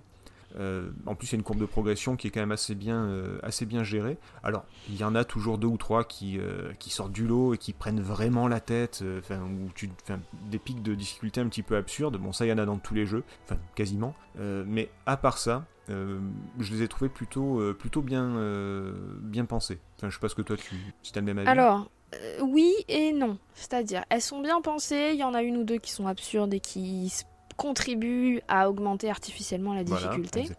Euh, 0.57 0.89
en 1.05 1.13
plus, 1.15 1.27
il 1.27 1.31
y 1.33 1.35
a 1.35 1.37
une 1.39 1.43
courbe 1.43 1.59
de 1.59 1.65
progression 1.65 2.15
qui 2.15 2.27
est 2.27 2.29
quand 2.31 2.39
même 2.39 2.51
assez 2.51 2.73
bien, 2.73 3.03
euh, 3.03 3.37
assez 3.43 3.65
bien 3.65 3.83
gérée. 3.83 4.17
Alors, 4.43 4.63
il 4.89 4.95
y 4.95 5.03
en 5.03 5.13
a 5.13 5.23
toujours 5.23 5.57
deux 5.57 5.67
ou 5.67 5.77
trois 5.77 6.03
qui, 6.03 6.39
euh, 6.39 6.71
sortent 6.87 7.11
du 7.11 7.27
lot 7.27 7.53
et 7.53 7.57
qui 7.57 7.73
prennent 7.73 7.99
vraiment 8.01 8.47
la 8.47 8.59
tête, 8.59 9.03
enfin, 9.19 9.41
ou 9.41 9.69
tu, 9.75 9.89
des 10.49 10.57
pics 10.57 10.81
de 10.81 10.95
difficulté 10.95 11.41
un 11.41 11.47
petit 11.47 11.63
peu 11.63 11.75
absurdes. 11.75 12.17
Bon, 12.17 12.31
ça, 12.31 12.45
il 12.45 12.49
y 12.49 12.53
en 12.53 12.57
a 12.57 12.65
dans 12.65 12.77
tous 12.77 12.93
les 12.93 13.05
jeux, 13.05 13.23
quasiment. 13.75 14.15
Mais 14.37 14.89
à 15.05 15.17
part 15.17 15.37
ça, 15.37 15.65
je 15.89 16.73
les 16.73 16.81
ai 16.81 16.87
trouvés 16.87 17.09
plutôt, 17.09 17.61
plutôt 17.77 18.01
bien, 18.01 18.23
euh, 18.37 18.93
bien 19.21 19.45
pensés. 19.45 19.79
Enfin, 19.97 20.09
je 20.09 20.15
sais 20.15 20.19
pas 20.21 20.29
ce 20.29 20.35
que 20.35 20.41
toi, 20.41 20.55
tu, 20.57 20.75
si 21.03 21.11
t'as 21.11 21.19
le 21.19 21.25
même 21.25 21.39
avis. 21.39 21.49
Alors, 21.49 21.89
oui 22.41 22.73
et 22.87 23.11
non. 23.11 23.37
C'est-à-dire, 23.53 24.05
elles 24.09 24.21
sont 24.21 24.41
bien 24.41 24.61
pensées. 24.61 25.11
Il 25.13 25.19
y 25.19 25.23
en 25.23 25.33
a 25.33 25.41
une 25.43 25.57
ou 25.57 25.63
deux 25.65 25.77
qui 25.77 25.91
sont 25.91 26.07
absurdes 26.07 26.53
et 26.53 26.59
qui 26.61 27.07
s- 27.07 27.25
contribuent 27.57 28.41
à 28.47 28.69
augmenter 28.69 29.09
artificiellement 29.09 29.73
la 29.73 29.83
difficulté. 29.83 30.49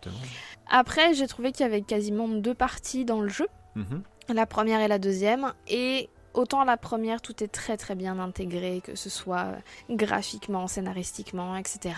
Après, 0.69 1.15
j'ai 1.15 1.27
trouvé 1.27 1.53
qu'il 1.53 1.65
y 1.65 1.69
avait 1.69 1.81
quasiment 1.81 2.29
deux 2.29 2.55
parties 2.55 3.05
dans 3.05 3.21
le 3.21 3.29
jeu. 3.29 3.47
Mhm. 3.77 4.03
La 4.29 4.45
première 4.45 4.81
et 4.81 4.89
la 4.89 4.99
deuxième. 4.99 5.53
Et 5.69 6.11
autant 6.35 6.65
la 6.65 6.77
première, 6.77 7.23
tout 7.23 7.43
est 7.43 7.49
très 7.49 7.77
très 7.77 7.95
bien 7.95 8.19
intégré, 8.19 8.83
que 8.85 8.95
ce 8.95 9.09
soit 9.09 9.53
graphiquement, 9.89 10.67
scénaristiquement, 10.67 11.57
etc. 11.57 11.95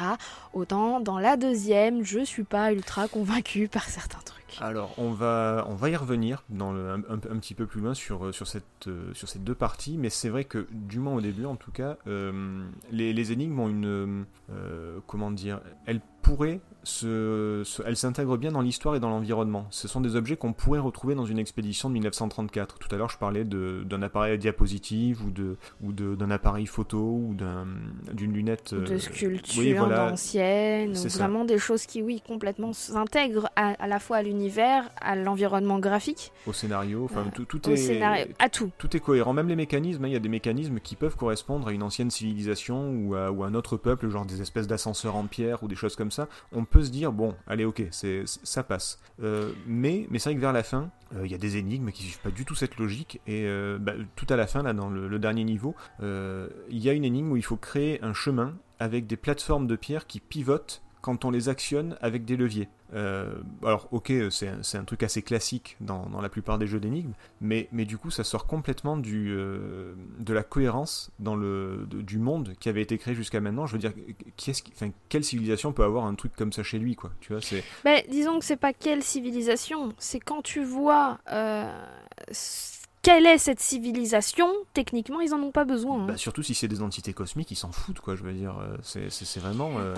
Autant 0.52 1.00
dans 1.00 1.18
la 1.18 1.36
deuxième, 1.36 2.04
je 2.04 2.20
suis 2.20 2.44
pas 2.44 2.72
ultra 2.72 3.08
convaincue 3.08 3.68
par 3.72 3.88
certains 3.88 4.20
trucs. 4.20 4.39
Alors, 4.60 4.94
on 4.98 5.10
va, 5.12 5.64
on 5.68 5.74
va 5.74 5.90
y 5.90 5.96
revenir 5.96 6.42
dans 6.48 6.72
le- 6.72 6.90
un, 6.90 6.98
un- 7.08 7.14
un 7.14 7.38
petit 7.38 7.54
peu 7.54 7.66
plus 7.66 7.80
loin 7.80 7.94
sur, 7.94 8.26
euh, 8.26 8.32
sur, 8.32 8.46
cette, 8.46 8.64
euh, 8.88 9.12
sur 9.14 9.28
ces 9.28 9.38
deux 9.38 9.54
parties, 9.54 9.96
mais 9.98 10.10
c'est 10.10 10.28
vrai 10.28 10.44
que, 10.44 10.66
du 10.72 10.98
moins 10.98 11.14
au 11.14 11.20
début 11.20 11.44
en 11.44 11.56
tout 11.56 11.70
cas, 11.72 11.96
euh, 12.06 12.62
les, 12.90 13.12
les 13.12 13.32
énigmes 13.32 13.58
ont 13.60 13.68
une. 13.68 14.24
euh, 14.50 14.98
comment 15.06 15.30
dire 15.30 15.60
Elles 15.86 16.00
pourraient 16.22 16.60
se. 16.82 17.62
se- 17.64 17.82
elles 17.84 17.96
s'intègrent 17.96 18.36
bien 18.36 18.52
dans 18.52 18.60
l'histoire 18.60 18.94
et 18.94 19.00
dans 19.00 19.08
l'environnement. 19.10 19.66
Ce 19.70 19.88
sont 19.88 20.00
des 20.00 20.16
objets 20.16 20.36
qu'on 20.36 20.52
pourrait 20.52 20.78
retrouver 20.78 21.14
dans 21.14 21.24
une 21.26 21.38
expédition 21.38 21.88
de 21.88 21.94
1934. 21.94 22.78
Tout 22.78 22.88
à 22.94 22.98
l'heure, 22.98 23.08
je 23.10 23.18
parlais 23.18 23.44
de- 23.44 23.82
d'un 23.84 24.02
appareil 24.02 24.32
à 24.32 24.36
diapositive 24.36 25.24
ou 25.24 25.30
de 25.30 25.56
ou 25.82 25.92
de- 25.92 26.14
d'un 26.14 26.30
appareil 26.30 26.66
photo 26.66 26.98
ou 26.98 27.34
d'un- 27.34 27.66
d'une 28.12 28.32
lunette. 28.32 28.74
de 28.74 28.92
euh, 28.92 28.98
sculptures 28.98 29.60
oui, 29.62 29.72
voilà. 29.72 30.12
anciennes, 30.12 30.94
ça. 30.94 31.08
vraiment 31.18 31.44
des 31.44 31.58
choses 31.58 31.86
qui, 31.86 32.02
oui, 32.02 32.22
complètement 32.26 32.72
s'intègrent 32.72 33.48
à, 33.56 33.68
à 33.82 33.86
la 33.86 33.98
fois 33.98 34.18
à 34.18 34.22
l'univers, 34.22 34.39
à 35.00 35.16
l'environnement 35.16 35.78
graphique, 35.78 36.32
au 36.46 36.52
scénario. 36.52 37.04
Enfin, 37.04 37.24
tout, 37.34 37.44
tout 37.44 37.68
au 37.68 37.72
est 37.72 37.76
scénario, 37.76 38.26
à 38.38 38.48
tout. 38.48 38.70
tout 38.78 38.96
est 38.96 39.00
cohérent, 39.00 39.32
même 39.32 39.48
les 39.48 39.56
mécanismes, 39.56 40.04
hein, 40.04 40.08
il 40.08 40.12
y 40.12 40.16
a 40.16 40.20
des 40.20 40.28
mécanismes 40.28 40.80
qui 40.80 40.96
peuvent 40.96 41.16
correspondre 41.16 41.68
à 41.68 41.72
une 41.72 41.82
ancienne 41.82 42.10
civilisation 42.10 42.90
ou 42.90 43.14
à, 43.14 43.30
ou 43.30 43.44
à 43.44 43.46
un 43.46 43.54
autre 43.54 43.76
peuple, 43.76 44.08
genre 44.08 44.24
des 44.24 44.40
espèces 44.40 44.66
d'ascenseurs 44.66 45.16
en 45.16 45.24
pierre 45.26 45.62
ou 45.62 45.68
des 45.68 45.76
choses 45.76 45.96
comme 45.96 46.10
ça. 46.10 46.28
On 46.52 46.64
peut 46.64 46.82
se 46.82 46.90
dire, 46.90 47.12
bon, 47.12 47.34
allez, 47.46 47.64
ok, 47.64 47.82
c'est, 47.90 48.22
ça 48.26 48.62
passe. 48.62 49.00
Euh, 49.22 49.52
mais 49.66 50.06
mais 50.10 50.18
c'est 50.18 50.30
vrai 50.30 50.36
que 50.36 50.40
vers 50.40 50.52
la 50.52 50.62
fin, 50.62 50.90
euh, 51.14 51.22
il 51.24 51.30
y 51.30 51.34
a 51.34 51.38
des 51.38 51.56
énigmes 51.56 51.90
qui 51.90 52.04
suivent 52.04 52.20
pas 52.20 52.30
du 52.30 52.44
tout 52.44 52.54
cette 52.54 52.76
logique, 52.76 53.20
et 53.26 53.44
euh, 53.46 53.78
bah, 53.80 53.92
tout 54.16 54.26
à 54.28 54.36
la 54.36 54.46
fin, 54.46 54.62
là, 54.62 54.72
dans 54.72 54.88
le, 54.88 55.08
le 55.08 55.18
dernier 55.18 55.44
niveau, 55.44 55.74
il 56.00 56.78
y 56.78 56.88
a 56.88 56.92
une 56.92 57.04
énigme 57.04 57.32
où 57.32 57.36
il 57.36 57.44
faut 57.44 57.56
créer 57.56 58.02
un 58.02 58.14
chemin 58.14 58.54
avec 58.78 59.06
des 59.06 59.16
plateformes 59.16 59.66
de 59.66 59.76
pierre 59.76 60.06
qui 60.06 60.20
pivotent 60.20 60.82
quand 61.00 61.24
on 61.24 61.30
les 61.30 61.48
actionne 61.48 61.96
avec 62.00 62.24
des 62.24 62.36
leviers. 62.36 62.68
Euh, 62.92 63.34
alors 63.62 63.88
ok, 63.92 64.12
c'est 64.30 64.48
un, 64.48 64.62
c'est 64.62 64.76
un 64.76 64.84
truc 64.84 65.02
assez 65.02 65.22
classique 65.22 65.76
dans, 65.80 66.08
la 66.20 66.28
plupart 66.28 66.58
des 66.58 66.66
jeux 66.66 66.80
d'énigmes, 66.80 67.12
mais, 67.40 67.68
du 67.72 67.98
coup 67.98 68.10
ça 68.10 68.24
sort 68.24 68.46
complètement 68.46 69.00
euh, 69.06 69.94
de 70.18 70.32
la 70.32 70.42
cohérence 70.42 71.10
dans 71.18 71.36
le, 71.36 71.86
du 71.88 72.18
monde 72.18 72.54
qui 72.58 72.68
avait 72.68 72.82
été 72.82 72.98
créé 72.98 73.14
jusqu'à 73.14 73.40
maintenant. 73.40 73.66
Je 73.66 73.74
veux 73.74 73.78
dire, 73.78 73.92
quelle 75.08 75.24
civilisation 75.24 75.72
peut 75.72 75.84
avoir 75.84 76.06
un 76.06 76.14
truc 76.14 76.32
comme 76.36 76.52
ça 76.52 76.62
chez 76.62 76.78
lui 76.78 76.96
quoi 76.96 77.12
Tu 77.20 77.32
vois, 77.32 77.40
disons 78.08 78.38
que 78.38 78.44
c'est 78.44 78.56
pas 78.56 78.72
quelle 78.72 79.02
civilisation, 79.02 79.94
c'est 79.98 80.20
quand 80.20 80.42
tu 80.42 80.64
vois 80.64 81.18
euh, 81.30 81.72
quelle 83.02 83.26
est 83.26 83.38
cette 83.38 83.60
civilisation, 83.60 84.48
techniquement 84.74 85.20
ils 85.20 85.32
en 85.34 85.40
ont 85.42 85.50
pas 85.52 85.64
besoin. 85.64 86.02
hein. 86.02 86.06
bah, 86.08 86.16
surtout 86.16 86.42
si 86.42 86.54
c'est 86.54 86.68
des 86.68 86.82
entités 86.82 87.12
cosmiques, 87.12 87.50
ils 87.50 87.56
s'en 87.56 87.72
foutent 87.72 88.00
quoi. 88.00 88.14
Je 88.16 88.22
veux 88.22 88.32
dire, 88.32 88.58
euh, 88.58 88.76
c'est, 88.82 89.40
vraiment. 89.40 89.70
euh, 89.78 89.94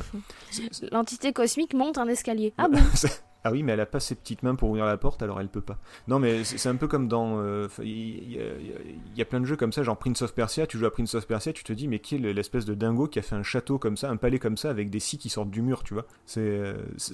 L'entité 0.92 1.32
cosmique 1.32 1.75
monte 1.75 1.99
un 1.99 2.09
escalier. 2.09 2.52
Ah 2.59 2.68
bon? 2.68 2.78
C'est- 2.94 3.25
Ah 3.44 3.50
oui, 3.50 3.64
mais 3.64 3.73
elle 3.73 3.80
a 3.80 3.87
pas 3.87 3.99
ses 3.99 4.14
petites 4.14 4.44
mains 4.44 4.54
pour 4.54 4.68
ouvrir 4.68 4.87
la 4.87 4.97
porte, 4.97 5.21
alors 5.21 5.40
elle 5.40 5.49
peut 5.49 5.61
pas. 5.61 5.78
Non, 6.06 6.21
mais 6.21 6.44
c'est 6.44 6.68
un 6.68 6.76
peu 6.76 6.87
comme 6.87 7.09
dans. 7.09 7.40
euh, 7.40 7.66
Il 7.80 8.32
y, 8.32 8.38
a- 8.38 8.42
il 8.61 9.18
y 9.18 9.21
a 9.21 9.25
plein 9.25 9.40
de 9.40 9.47
jeux 9.47 9.56
comme 9.56 9.73
ça, 9.73 9.82
genre 9.82 9.97
Prince 9.99 10.23
of 10.23 10.32
Persia. 10.32 10.68
Tu 10.68 10.78
joues 10.78 10.87
à 10.87 10.92
Prince 10.92 11.16
of 11.16 11.26
Persia, 11.26 11.52
tu 11.52 11.64
te 11.64 11.73
dis, 11.73 11.88
mais 11.88 11.99
qui 11.99 12.14
est 12.14 12.18
le- 12.18 12.30
l'espèce 12.30 12.66
de 12.66 12.75
dingo 12.75 13.09
qui 13.09 13.18
a 13.18 13.23
fait 13.23 13.35
un 13.35 13.42
château 13.42 13.78
comme 13.80 13.97
ça, 13.97 14.09
un 14.11 14.16
palais 14.16 14.38
comme 14.38 14.56
ça, 14.56 14.71
avec 14.71 14.90
des 14.90 15.00
scies 15.00 15.18
qui 15.18 15.28
sortent 15.28 15.50
du 15.50 15.61
mur, 15.61 15.82
tu 15.82 15.92
vois? 15.94 16.06
C'est 16.25 16.62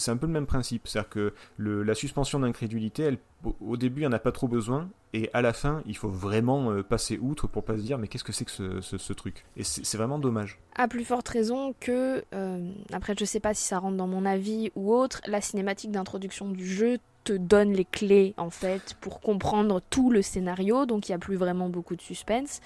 un 0.09 0.17
peu 0.19 0.27
le 0.27 0.33
même 0.35 0.47
principe. 0.47 0.87
C'est-à-dire 0.87 1.09
que 1.09 1.33
le- 1.57 1.83
la 1.83 1.95
suspension 1.95 2.41
d'incrédulité, 2.41 3.05
elle, 3.05 3.19
au, 3.61 3.77
début, 3.77 4.01
il 4.01 4.05
n'y 4.05 4.09
en 4.09 4.13
a 4.13 4.19
pas 4.19 4.33
trop 4.33 4.49
besoin, 4.49 4.89
et 5.13 5.31
à 5.33 5.43
la 5.43 5.53
fin, 5.53 5.83
il 5.87 5.97
faut 5.97 6.09
vraiment 6.09 6.71
euh, 6.73 6.83
passer 6.83 7.19
outre 7.19 7.47
pour 7.47 7.65
pas 7.65 7.77
se 7.77 7.83
dire, 7.83 7.97
mais 7.99 8.09
qu'est-ce 8.09 8.25
que 8.25 8.33
c'est 8.33 8.45
que 8.45 8.51
ce, 8.51 8.81
ce- 8.81 8.99
ce 8.99 9.13
truc? 9.13 9.45
Et 9.57 9.63
c'est 9.65 9.85
c'est 9.85 9.97
vraiment 9.97 10.19
dommage. 10.19 10.59
À 10.77 10.89
plus 10.89 11.05
forte 11.05 11.29
raison 11.29 11.75
que, 11.81 12.25
euh, 12.35 12.71
après 12.93 13.15
je 13.19 13.25
sais 13.25 13.41
pas 13.41 13.55
si 13.55 13.65
ça 13.65 13.79
rentre 13.79 13.97
dans 13.97 14.07
mon 14.09 14.25
avis 14.27 14.71
ou 14.75 14.93
autre, 14.93 15.21
la 15.27 15.41
cinématique 15.41 15.91
d'introduction 15.93 16.49
du 16.51 16.67
jeu 16.67 16.99
te 17.25 17.33
donne 17.33 17.73
les 17.73 17.85
clés 17.85 18.35
en 18.39 18.51
fait 18.51 18.95
pour 19.01 19.21
comprendre 19.21 19.81
tout 19.91 20.11
le 20.11 20.23
scénario, 20.23 20.85
donc 20.87 21.09
il 21.09 21.13
n'y 21.13 21.17
a 21.17 21.19
plus 21.19 21.37
vraiment 21.37 21.69
beaucoup 21.69 21.95
de 21.97 22.03
suspense, 22.03 22.61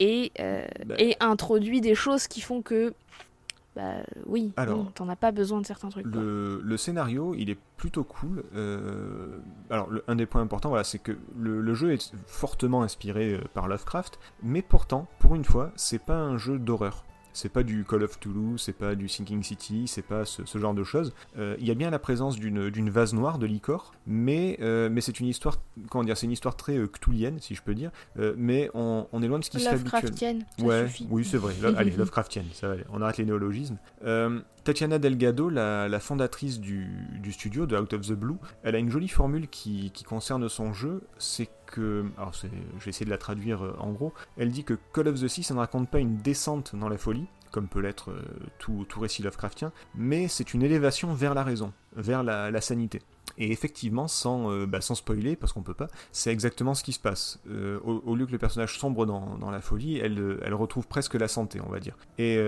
et, 0.00 0.32
euh, 0.40 0.66
Bah. 0.86 0.94
et 0.98 1.16
introduit 1.20 1.80
des 1.80 1.94
choses 1.94 2.26
qui 2.26 2.40
font 2.40 2.62
que, 2.62 2.94
bah 3.76 3.96
oui, 4.26 4.52
Alors, 4.56 4.92
t'en 4.92 5.08
as 5.08 5.16
pas 5.16 5.30
besoin 5.30 5.60
de 5.60 5.66
certains 5.66 5.90
trucs. 5.90 6.04
Le, 6.06 6.60
le 6.62 6.76
scénario, 6.76 7.34
il 7.36 7.50
est 7.50 7.58
plutôt 7.76 8.02
cool. 8.04 8.42
Euh, 8.56 9.38
alors, 9.70 9.88
le- 9.90 10.02
un 10.08 10.16
des 10.16 10.26
points 10.26 10.42
importants, 10.42 10.70
voilà, 10.70 10.82
c'est 10.84 10.98
que 10.98 11.12
le, 11.38 11.60
le 11.60 11.74
jeu 11.74 11.92
est 11.92 12.12
fortement 12.26 12.82
inspiré 12.82 13.34
euh, 13.34 13.40
par 13.54 13.68
Lovecraft, 13.68 14.18
mais 14.42 14.62
pourtant, 14.62 15.06
pour 15.20 15.34
une 15.36 15.44
fois, 15.44 15.70
c'est 15.76 16.02
pas 16.02 16.16
un 16.18 16.36
jeu 16.36 16.58
d'horreur. 16.58 17.04
C'est 17.32 17.48
pas 17.48 17.62
du 17.62 17.84
Call 17.84 18.02
of 18.02 18.18
Toulouse, 18.18 18.60
c'est 18.64 18.72
pas 18.76 18.94
du 18.94 19.08
Sinking 19.08 19.42
City, 19.42 19.84
c'est 19.86 20.02
pas 20.02 20.24
ce, 20.24 20.44
ce 20.44 20.58
genre 20.58 20.74
de 20.74 20.82
choses. 20.84 21.12
Euh, 21.38 21.56
Il 21.60 21.66
y 21.66 21.70
a 21.70 21.74
bien 21.74 21.90
la 21.90 21.98
présence 21.98 22.36
d'une 22.38 22.90
vase 22.90 23.14
noire 23.14 23.38
de 23.38 23.46
licor, 23.46 23.92
mais, 24.06 24.58
euh, 24.60 24.88
mais 24.90 25.00
c'est 25.00 25.20
une 25.20 25.26
histoire, 25.26 25.56
comment 25.90 26.04
dire, 26.04 26.16
c'est 26.16 26.26
une 26.26 26.32
histoire 26.32 26.56
très 26.56 26.76
euh, 26.76 26.86
cthulhienne, 26.86 27.38
si 27.40 27.54
je 27.54 27.62
peux 27.62 27.74
dire, 27.74 27.90
euh, 28.18 28.34
mais 28.36 28.70
on, 28.74 29.06
on 29.12 29.22
est 29.22 29.28
loin 29.28 29.38
de 29.38 29.44
ce 29.44 29.50
qui 29.50 29.58
se 29.60 29.64
fait 29.64 29.70
habituellement. 29.70 30.00
Lovecraftienne, 30.02 30.44
ça 30.58 30.64
Ouais, 30.64 30.86
suffit. 30.88 31.06
oui, 31.10 31.24
c'est 31.24 31.36
vrai. 31.38 31.54
Lo- 31.62 31.74
Allez, 31.76 31.90
Lovecraftienne, 31.96 32.46
ça 32.52 32.66
va 32.68 32.74
aller. 32.74 32.84
On 32.92 33.00
arrête 33.02 33.18
les 33.18 33.24
néologismes. 33.26 33.78
Tatiana 34.70 35.00
Delgado, 35.00 35.50
la, 35.50 35.98
fondatrice 35.98 36.60
du, 36.60 36.86
studio 37.32 37.66
de 37.66 37.76
Out 37.76 37.92
of 37.92 38.02
the 38.02 38.12
Blue, 38.12 38.36
elle 38.62 38.76
a 38.76 38.78
une 38.78 38.88
jolie 38.88 39.08
formule 39.08 39.48
qui, 39.48 39.90
concerne 40.06 40.48
son 40.48 40.72
jeu. 40.72 41.02
C'est 41.18 41.48
que. 41.66 42.04
Alors, 42.16 42.32
je 42.34 42.46
vais 42.84 42.90
essayer 42.90 43.04
de 43.04 43.10
la 43.10 43.18
traduire 43.18 43.64
euh, 43.64 43.74
en 43.80 43.90
gros. 43.90 44.14
Elle 44.36 44.52
dit 44.52 44.62
que 44.62 44.74
Call 44.94 45.08
of 45.08 45.20
the 45.20 45.26
Sea, 45.26 45.42
ça 45.42 45.54
ne 45.54 45.58
raconte 45.58 45.90
pas 45.90 45.98
une 45.98 46.18
descente 46.18 46.76
dans 46.76 46.88
la 46.88 46.98
folie, 46.98 47.26
comme 47.50 47.66
peut 47.66 47.80
l'être 47.80 48.12
euh, 48.12 48.22
tout, 48.60 48.86
récit 49.00 49.24
Lovecraftien, 49.24 49.72
mais 49.96 50.28
c'est 50.28 50.54
une 50.54 50.62
élévation 50.62 51.14
vers 51.14 51.34
la 51.34 51.42
raison, 51.42 51.72
vers 51.96 52.22
la 52.22 52.60
sanité. 52.60 53.00
Et 53.38 53.50
effectivement, 53.52 54.08
sans, 54.08 54.50
euh, 54.50 54.66
bah, 54.66 54.80
sans 54.80 54.94
spoiler, 54.94 55.36
parce 55.36 55.52
qu'on 55.52 55.62
peut 55.62 55.74
pas, 55.74 55.88
c'est 56.12 56.32
exactement 56.32 56.74
ce 56.74 56.84
qui 56.84 56.92
se 56.92 57.00
passe. 57.00 57.40
Euh, 57.48 57.78
au, 57.80 58.14
lieu 58.14 58.26
que 58.26 58.32
le 58.32 58.38
personnage 58.38 58.78
sombre 58.78 59.06
dans, 59.06 59.36
dans 59.36 59.50
la 59.50 59.60
folie, 59.60 59.98
elle, 59.98 60.18
euh, 60.18 60.40
elle 60.44 60.54
retrouve 60.54 60.86
presque 60.86 61.14
la 61.14 61.28
santé, 61.28 61.60
on 61.66 61.70
va 61.70 61.80
dire. 61.80 61.96
Et, 62.18 62.38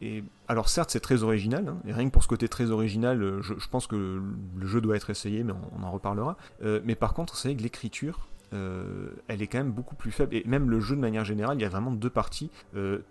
et 0.00 0.22
alors 0.46 0.68
certes, 0.68 0.90
c'est 0.90 1.00
très 1.00 1.22
original, 1.22 1.68
hein, 1.68 1.78
et 1.86 1.92
rien 1.92 2.06
que 2.06 2.12
pour 2.12 2.22
ce 2.22 2.28
côté 2.28 2.48
très 2.48 2.70
original, 2.70 3.40
je, 3.40 3.68
pense 3.68 3.86
que 3.86 4.22
le 4.56 4.66
jeu 4.66 4.80
doit 4.80 4.96
être 4.96 5.10
essayé, 5.10 5.42
mais 5.42 5.52
on, 5.52 5.82
en 5.82 5.90
reparlera. 5.90 6.36
Mais 6.84 6.94
par 6.94 7.14
contre, 7.14 7.36
c'est 7.36 7.48
vrai 7.48 7.56
que 7.56 7.62
l'écriture, 7.62 8.28
elle 8.52 9.42
est 9.42 9.46
quand 9.46 9.58
même 9.58 9.72
beaucoup 9.72 9.96
plus 9.96 10.12
faible, 10.12 10.36
et 10.36 10.44
même 10.46 10.70
le 10.70 10.80
jeu 10.80 10.94
de 10.94 11.00
manière 11.00 11.24
générale, 11.24 11.58
il 11.58 11.62
y 11.62 11.66
a 11.66 11.68
vraiment 11.68 11.90
deux 11.90 12.10
parties, 12.10 12.50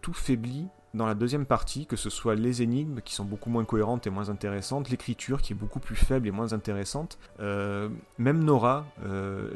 tout 0.02 0.14
faiblit 0.14 0.68
dans 0.98 1.06
la 1.06 1.16
deuxième 1.16 1.46
partie, 1.46 1.86
que 1.86 1.96
ce 1.96 2.10
soit 2.10 2.36
les 2.36 2.62
énigmes 2.62 3.02
qui 3.02 3.14
sont 3.14 3.24
beaucoup 3.24 3.50
moins 3.50 3.64
cohérentes 3.64 4.08
et 4.08 4.10
moins 4.10 4.30
intéressantes, 4.30 4.90
l'écriture 4.90 5.42
qui 5.42 5.54
est 5.54 5.56
beaucoup 5.56 5.80
plus 5.80 5.96
faible 5.96 6.28
et 6.28 6.32
moins 6.32 6.52
intéressante, 6.54 7.18
euh, 7.40 7.90
même 8.18 8.44
Nora, 8.44 8.86
euh, 9.06 9.50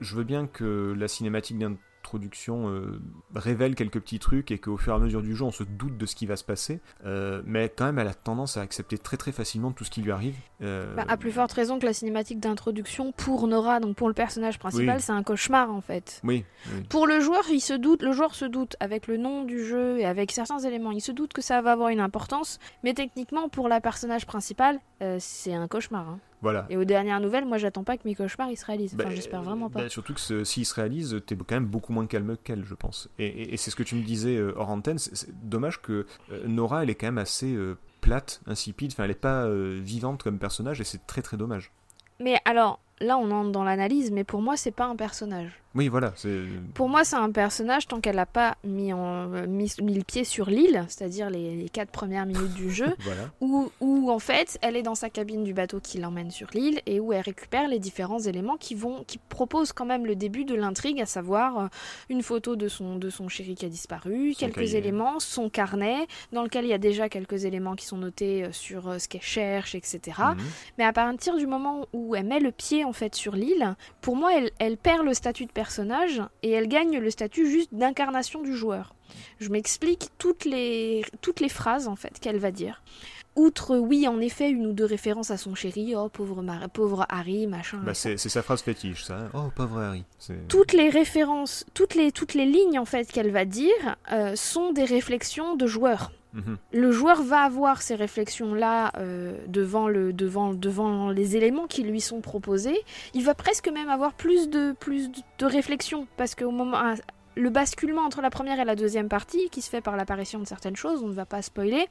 je 0.00 0.16
veux 0.16 0.24
bien 0.24 0.46
que 0.46 0.94
la 0.98 1.08
cinématique 1.08 1.58
d'introduction 2.02 2.68
euh, 2.68 3.00
révèle 3.34 3.74
quelques 3.76 4.00
petits 4.00 4.18
trucs 4.18 4.50
et 4.50 4.58
qu'au 4.58 4.76
fur 4.76 4.92
et 4.92 4.96
à 4.96 4.98
mesure 4.98 5.22
du 5.22 5.34
jeu 5.36 5.44
on 5.44 5.50
se 5.52 5.62
doute 5.62 5.96
de 5.96 6.04
ce 6.06 6.16
qui 6.16 6.26
va 6.26 6.36
se 6.36 6.42
passer, 6.44 6.80
euh, 7.06 7.42
mais 7.46 7.68
quand 7.74 7.84
même 7.86 7.98
elle 7.98 8.08
a 8.08 8.14
tendance 8.14 8.56
à 8.56 8.60
accepter 8.60 8.98
très 8.98 9.16
très 9.16 9.30
facilement 9.32 9.70
tout 9.72 9.84
ce 9.84 9.90
qui 9.90 10.02
lui 10.02 10.10
arrive. 10.10 10.34
Euh, 10.62 10.94
Bah, 10.96 11.04
à 11.08 11.16
plus 11.16 11.30
forte 11.32 11.52
raison 11.52 11.78
que 11.78 11.86
la 11.86 11.92
cinématique 11.92 12.40
d'introduction 12.40 13.12
pour 13.12 13.46
Nora, 13.46 13.78
donc 13.80 13.96
pour 13.96 14.08
le 14.08 14.14
personnage 14.14 14.58
principal, 14.58 14.96
Oui. 14.96 15.02
c'est 15.02 15.12
un 15.12 15.22
cauchemar 15.22 15.70
en 15.70 15.80
fait. 15.80 16.20
Oui, 16.24 16.44
oui. 16.74 16.82
Pour 16.88 17.06
le 17.06 17.20
joueur, 17.20 17.42
il 17.50 17.60
se 17.60 17.74
doute, 17.74 18.02
le 18.02 18.12
joueur 18.12 18.34
se 18.34 18.44
doute 18.44 18.76
avec 18.80 19.06
le 19.06 19.16
nom 19.16 19.44
du 19.44 19.64
jeu 19.64 19.98
et 19.98 20.04
avec 20.04 20.32
certains 20.32 20.58
éléments, 20.58 20.90
il 20.90 21.00
se 21.00 21.12
doute 21.12 21.32
que 21.32 21.42
ça 21.42 21.62
va 21.62 21.72
avoir 21.72 21.88
une 21.90 22.00
importance, 22.00 22.58
mais 22.82 22.94
techniquement 22.94 23.48
pour 23.48 23.68
la 23.68 23.80
personnage 23.80 24.26
principale, 24.26 24.80
euh, 25.02 25.16
c'est 25.20 25.54
un 25.54 25.68
cauchemar. 25.68 26.08
hein. 26.08 26.18
Voilà. 26.42 26.66
Et 26.68 26.76
aux 26.76 26.84
dernières 26.84 27.20
nouvelles, 27.20 27.46
moi 27.46 27.56
j'attends 27.56 27.84
pas 27.84 27.96
que 27.96 28.02
mes 28.04 28.14
cauchemars 28.14 28.50
ils 28.50 28.56
se 28.56 28.66
réalisent. 28.66 28.94
Enfin, 28.94 29.04
Bah, 29.08 29.14
j'espère 29.14 29.42
vraiment 29.42 29.70
pas. 29.70 29.80
bah, 29.82 29.88
surtout 29.88 30.12
que 30.12 30.20
ce- 30.20 30.44
s'il 30.44 30.66
se 30.66 30.74
réalise, 30.74 31.20
t'es 31.26 31.36
quand 31.36 31.52
même 31.54 31.64
beaucoup 31.66 31.92
moins 31.94 32.06
calme 32.06 32.36
qu'elle, 32.42 32.64
je 32.64 32.74
pense. 32.74 33.08
Et, 33.18 33.26
et- 33.26 33.54
et 33.54 33.56
c'est 33.56 33.70
ce 33.70 33.76
que 33.76 33.82
tu 33.84 33.94
me 33.94 34.02
disais 34.02 34.36
euh, 34.36 34.52
hors 34.56 34.68
antenne. 34.70 34.98
C'est 34.98 35.16
c'est 35.16 35.48
dommage 35.48 35.80
que 35.80 36.04
euh, 36.32 36.46
Nora, 36.46 36.82
elle 36.82 36.90
est 36.90 36.94
quand 36.96 37.06
même 37.06 37.18
assez 37.18 37.54
euh, 37.54 37.78
plate, 38.00 38.40
insipide. 38.46 38.90
Enfin, 38.92 39.04
elle 39.04 39.12
est 39.12 39.14
pas 39.14 39.44
euh, 39.46 39.78
vivante 39.80 40.22
comme 40.22 40.38
personnage, 40.38 40.80
et 40.80 40.84
c'est 40.84 41.06
très 41.06 41.22
très 41.22 41.36
dommage. 41.36 41.70
Mais 42.20 42.36
alors, 42.44 42.80
là 43.00 43.18
on 43.18 43.30
entre 43.30 43.50
dans 43.52 43.64
l'analyse, 43.64 44.10
mais 44.10 44.24
pour 44.24 44.42
moi 44.42 44.56
c'est 44.56 44.70
pas 44.70 44.86
un 44.86 44.96
personnage. 44.96 45.50
Oui, 45.74 45.88
voilà. 45.88 46.12
Pour 46.74 46.90
moi, 46.90 47.02
c'est 47.02 47.16
un 47.16 47.30
personnage 47.32 47.88
tant 47.88 48.02
qu'elle 48.02 48.16
n'a 48.16 48.26
pas 48.26 48.58
mis, 48.62 48.92
en, 48.92 49.32
euh, 49.32 49.46
mis, 49.46 49.72
mis 49.80 49.94
le 49.94 50.04
pied 50.04 50.22
sur 50.22 50.50
l'île, 50.50 50.84
c'est-à-dire 50.88 51.30
les, 51.30 51.56
les 51.56 51.68
quatre 51.70 51.90
premières 51.90 52.26
minutes 52.26 52.52
du 52.52 52.70
jeu, 52.70 52.94
voilà. 53.00 53.30
où, 53.40 53.70
où 53.80 54.10
en 54.10 54.18
fait 54.18 54.58
elle 54.60 54.76
est 54.76 54.82
dans 54.82 54.94
sa 54.94 55.08
cabine 55.08 55.44
du 55.44 55.54
bateau 55.54 55.80
qui 55.80 55.96
l'emmène 55.96 56.30
sur 56.30 56.48
l'île 56.52 56.82
et 56.84 57.00
où 57.00 57.14
elle 57.14 57.22
récupère 57.22 57.68
les 57.68 57.78
différents 57.78 58.18
éléments 58.18 58.58
qui 58.58 58.74
vont 58.74 59.02
qui 59.04 59.16
proposent 59.16 59.72
quand 59.72 59.86
même 59.86 60.04
le 60.04 60.14
début 60.14 60.44
de 60.44 60.54
l'intrigue, 60.54 61.00
à 61.00 61.06
savoir 61.06 61.58
euh, 61.58 61.66
une 62.10 62.22
photo 62.22 62.54
de 62.54 62.68
son 62.68 62.96
de 62.96 63.08
son 63.08 63.28
chéri 63.28 63.54
qui 63.54 63.64
a 63.64 63.70
disparu, 63.70 64.34
Son 64.34 64.40
quelques 64.40 64.56
cahier. 64.56 64.76
éléments, 64.76 65.20
son 65.20 65.48
carnet 65.48 66.06
dans 66.32 66.42
lequel 66.42 66.66
il 66.66 66.68
y 66.68 66.74
a 66.74 66.78
déjà 66.78 67.08
quelques 67.08 67.46
éléments 67.46 67.76
qui 67.76 67.86
sont 67.86 67.96
notés 67.96 68.44
euh, 68.44 68.52
sur 68.52 69.00
ce 69.00 69.08
qu'elle 69.08 69.22
cherche, 69.22 69.74
etc. 69.74 70.00
Mhm. 70.18 70.36
Mais 70.76 70.84
à 70.84 70.92
partir 70.92 71.38
du 71.38 71.46
moment 71.46 71.86
où 71.94 72.14
elle 72.14 72.26
met 72.26 72.40
le 72.40 72.52
pied 72.52 72.81
en 72.84 72.92
fait 72.92 73.14
sur 73.14 73.34
l'île, 73.34 73.76
pour 74.00 74.16
moi 74.16 74.36
elle, 74.36 74.50
elle 74.58 74.76
perd 74.76 75.04
le 75.04 75.14
statut 75.14 75.46
de 75.46 75.52
personnage 75.52 76.22
et 76.42 76.50
elle 76.50 76.68
gagne 76.68 76.98
le 76.98 77.10
statut 77.10 77.46
juste 77.50 77.74
d'incarnation 77.74 78.42
du 78.42 78.56
joueur. 78.56 78.94
Je 79.38 79.50
m'explique 79.50 80.08
toutes 80.18 80.44
les, 80.44 81.04
toutes 81.20 81.40
les 81.40 81.48
phrases 81.48 81.88
en 81.88 81.96
fait 81.96 82.18
qu'elle 82.18 82.38
va 82.38 82.50
dire. 82.50 82.82
Outre, 83.36 83.76
oui, 83.76 84.06
en 84.08 84.20
effet, 84.20 84.50
une 84.50 84.66
ou 84.66 84.72
deux 84.72 84.84
références 84.84 85.30
à 85.30 85.36
son 85.36 85.54
chéri, 85.54 85.94
oh 85.96 86.08
pauvre, 86.08 86.42
Mar- 86.42 86.68
pauvre 86.70 87.06
Harry, 87.08 87.46
machin. 87.46 87.78
Bah, 87.84 87.94
c'est 87.94 88.16
sa 88.18 88.42
phrase 88.42 88.62
fétiche, 88.62 89.04
ça. 89.04 89.28
Oh, 89.34 89.50
pauvre 89.54 89.80
Harry. 89.80 90.04
Toutes 90.48 90.72
les 90.72 90.88
références, 90.90 91.64
toutes 91.74 91.94
les, 91.94 92.12
toutes 92.12 92.34
les 92.34 92.46
lignes 92.46 92.78
en 92.78 92.84
fait 92.84 93.10
qu'elle 93.10 93.30
va 93.30 93.44
dire 93.44 93.96
euh, 94.12 94.36
sont 94.36 94.72
des 94.72 94.84
réflexions 94.84 95.56
de 95.56 95.66
joueurs. 95.66 96.12
Mhm. 96.34 96.56
Le 96.72 96.92
joueur 96.92 97.22
va 97.22 97.40
avoir 97.42 97.82
ces 97.82 97.94
réflexions-là 97.94 98.92
euh, 98.96 99.36
devant, 99.48 99.86
le, 99.88 100.14
devant, 100.14 100.54
devant 100.54 101.10
les 101.10 101.36
éléments 101.36 101.66
qui 101.66 101.82
lui 101.82 102.00
sont 102.00 102.22
proposés. 102.22 102.78
Il 103.12 103.22
va 103.24 103.34
presque 103.34 103.68
même 103.70 103.90
avoir 103.90 104.14
plus 104.14 104.48
de, 104.48 104.72
plus 104.80 105.10
de, 105.10 105.18
de 105.38 105.46
réflexions 105.46 106.06
parce 106.16 106.34
qu'au 106.34 106.50
moment, 106.50 106.78
à- 106.78 106.94
le 107.36 107.50
basculement 107.50 108.02
entre 108.02 108.20
la 108.22 108.30
première 108.30 108.60
et 108.60 108.64
la 108.64 108.76
deuxième 108.76 109.08
partie, 109.08 109.48
qui 109.50 109.62
se 109.62 109.70
fait 109.70 109.80
par 109.80 109.96
l'apparition 109.96 110.38
de 110.38 110.46
certaines 110.46 110.76
choses, 110.76 111.02
on 111.02 111.08
ne 111.08 111.14
va 111.14 111.26
pas 111.26 111.42
spoiler, 111.42 111.86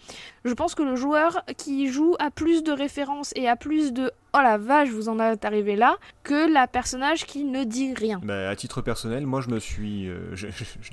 je 0.46 0.54
pense 0.54 0.76
que 0.76 0.84
le 0.84 0.96
joueur 0.96 1.44
qui 1.58 1.88
joue 1.88 2.16
a 2.20 2.32
plus 2.32 2.64
de 2.64 2.72
références 2.72 3.32
et 3.36 3.48
a 3.48 3.56
plus 3.56 3.94
de 3.94 4.12
oh 4.34 4.40
la 4.42 4.58
vache, 4.58 4.90
vous 4.90 5.10
en 5.10 5.20
êtes 5.20 5.44
arrivé 5.46 5.76
là, 5.76 5.98
que 6.24 6.52
la 6.52 6.68
personnage 6.68 7.26
qui 7.26 7.44
ne 7.44 7.64
dit 7.64 7.94
rien. 7.94 8.20
Bah, 8.24 8.50
à 8.50 8.56
titre 8.56 8.82
personnel, 8.82 9.26
moi 9.26 9.42
je 9.42 9.50
me 9.50 9.60
suis. 9.60 10.08
euh, 10.10 10.30
je, 10.36 10.48
je- 10.50 10.92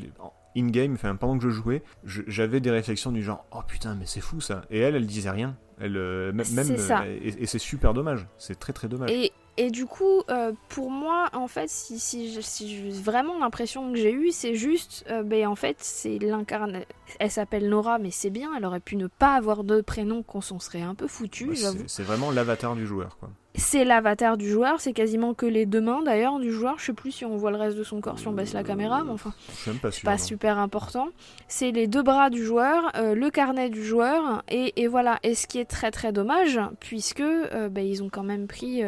in-game, 0.57 0.95
enfin, 0.95 1.15
pendant 1.15 1.37
que 1.39 1.45
je 1.45 1.51
jouais, 1.51 1.83
j'avais 2.05 2.59
des 2.61 2.71
réflexions 2.71 3.13
du 3.13 3.23
genre 3.23 3.45
Oh 3.53 3.61
putain, 3.67 3.95
mais 3.95 4.07
c'est 4.07 4.21
fou 4.21 4.41
ça. 4.41 4.63
Et 4.71 4.81
elle, 4.81 4.97
elle 4.97 5.07
disait 5.07 5.31
rien. 5.31 5.57
Elle, 5.81 5.97
euh, 5.97 6.33
même, 6.33 6.45
ça. 6.79 7.03
euh, 7.03 7.19
et, 7.23 7.43
et 7.43 7.47
c'est 7.47 7.61
super 7.61 7.95
dommage. 7.95 8.27
C'est 8.39 8.59
très 8.59 8.73
très 8.73 8.89
dommage. 8.89 9.11
Et, 9.11 9.31
et 9.61 9.73
du 9.73 9.87
coup, 9.87 10.23
euh, 10.31 10.53
pour 10.69 10.89
moi, 10.89 11.29
en 11.33 11.49
fait, 11.49 11.69
si, 11.69 11.99
si, 11.99 12.93
vraiment 13.03 13.37
l'impression 13.41 13.91
que 13.93 13.99
j'ai 13.99 14.13
eue, 14.13 14.31
c'est 14.31 14.55
juste, 14.55 15.05
euh, 15.11 15.25
ben, 15.25 15.49
en 15.49 15.57
fait, 15.57 15.77
c'est 15.81 16.19
l'incarnation. 16.21 16.87
Elle 17.19 17.31
s'appelle 17.33 17.69
Nora, 17.69 17.99
mais 17.99 18.13
c'est 18.13 18.31
bien, 18.31 18.51
elle 18.57 18.65
aurait 18.65 18.79
pu 18.79 18.95
ne 18.95 19.09
pas 19.09 19.35
avoir 19.35 19.65
de 19.65 19.81
prénom, 19.81 20.23
qu'on 20.23 20.41
s'en 20.41 20.61
serait 20.61 20.83
un 20.83 20.95
peu 20.95 21.09
foutu, 21.09 21.49
Ouais, 21.49 21.57
j'avoue. 21.57 21.83
c'est 21.89 22.05
vraiment 22.05 22.31
l'avatar 22.31 22.77
du 22.77 22.87
joueur, 22.87 23.17
quoi. 23.19 23.31
C'est 23.57 23.85
l'avatar 23.85 24.37
du 24.37 24.49
joueur, 24.49 24.81
c'est 24.81 24.93
quasiment 24.93 25.35
que 25.35 25.45
les 25.47 25.67
deux 25.67 25.81
mains 25.81 26.03
d'ailleurs 26.05 26.39
du 26.39 26.53
joueur. 26.53 26.79
Je 26.79 26.85
sais 26.85 26.93
plus 26.93 27.11
si 27.11 27.25
on 27.25 27.37
voit 27.37 27.51
le 27.51 27.57
reste 27.57 27.77
de 27.77 27.83
son 27.83 28.01
corps 28.01 28.17
si 28.21 28.29
on 28.29 28.33
baisse 28.33 28.53
la 28.53 28.63
caméra, 28.63 29.03
mais 29.03 29.11
enfin, 29.11 29.35
pas 29.83 29.91
sûr. 29.91 30.05
pas 30.05 30.19
super 30.19 30.59
important. 30.59 31.09
C'est 31.49 31.73
les 31.73 31.89
deux 31.89 32.05
bras 32.05 32.31
du 32.31 32.45
joueur, 32.45 32.93
euh, 32.95 33.17
le 33.17 33.31
carnet 33.31 33.69
du 33.71 33.85
joueur, 33.85 34.45
et, 34.49 34.81
et 34.81 34.87
voilà. 34.87 35.19
Et 35.25 35.35
ce 35.35 35.49
qui 35.49 35.59
est 35.59 35.65
très 35.65 35.91
très 35.91 36.13
dommage, 36.13 36.61
puisque 36.79 37.23
ben, 37.23 37.85
ils 37.85 38.05
ont 38.05 38.09
quand 38.11 38.23
même 38.23 38.47
pris 38.47 38.85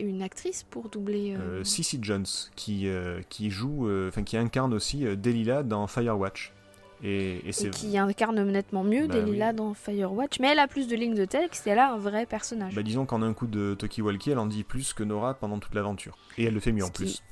une 0.00 0.22
actrice 0.22 0.62
pour 0.64 0.88
doubler. 0.88 1.34
euh, 1.34 1.60
Euh, 1.60 1.64
Cissy 1.64 1.98
Jones, 2.02 2.26
qui, 2.56 2.88
euh, 2.88 3.20
qui 3.28 3.50
joue, 3.50 3.88
euh, 3.88 4.08
enfin 4.08 4.22
qui 4.22 4.36
incarne 4.36 4.74
aussi 4.74 5.04
Delilah 5.16 5.62
dans 5.62 5.86
Firewatch. 5.86 6.52
Et, 7.02 7.38
et 7.48 7.70
qui 7.70 7.96
incarne 7.96 8.42
nettement 8.50 8.84
mieux 8.84 9.06
Bah 9.06 9.14
Delilah 9.14 9.54
dans 9.54 9.72
Firewatch, 9.72 10.38
mais 10.38 10.48
elle 10.48 10.58
a 10.58 10.68
plus 10.68 10.86
de 10.86 10.94
lignes 10.94 11.14
de 11.14 11.24
texte 11.24 11.66
et 11.66 11.70
elle 11.70 11.78
a 11.78 11.92
un 11.94 11.96
vrai 11.98 12.26
personnage. 12.26 12.74
Bah, 12.74 12.82
disons 12.82 13.06
qu'en 13.06 13.22
un 13.22 13.32
coup 13.32 13.46
de 13.46 13.74
Toki 13.74 14.02
Walkie, 14.02 14.32
elle 14.32 14.38
en 14.38 14.44
dit 14.44 14.64
plus 14.64 14.92
que 14.92 15.02
Nora 15.02 15.32
pendant 15.32 15.58
toute 15.58 15.74
l'aventure. 15.74 16.18
Et 16.36 16.44
elle 16.44 16.52
le 16.52 16.60
fait 16.60 16.72
mieux 16.72 16.84
en 16.84 16.88
qui- 16.90 17.04
plus. 17.04 17.22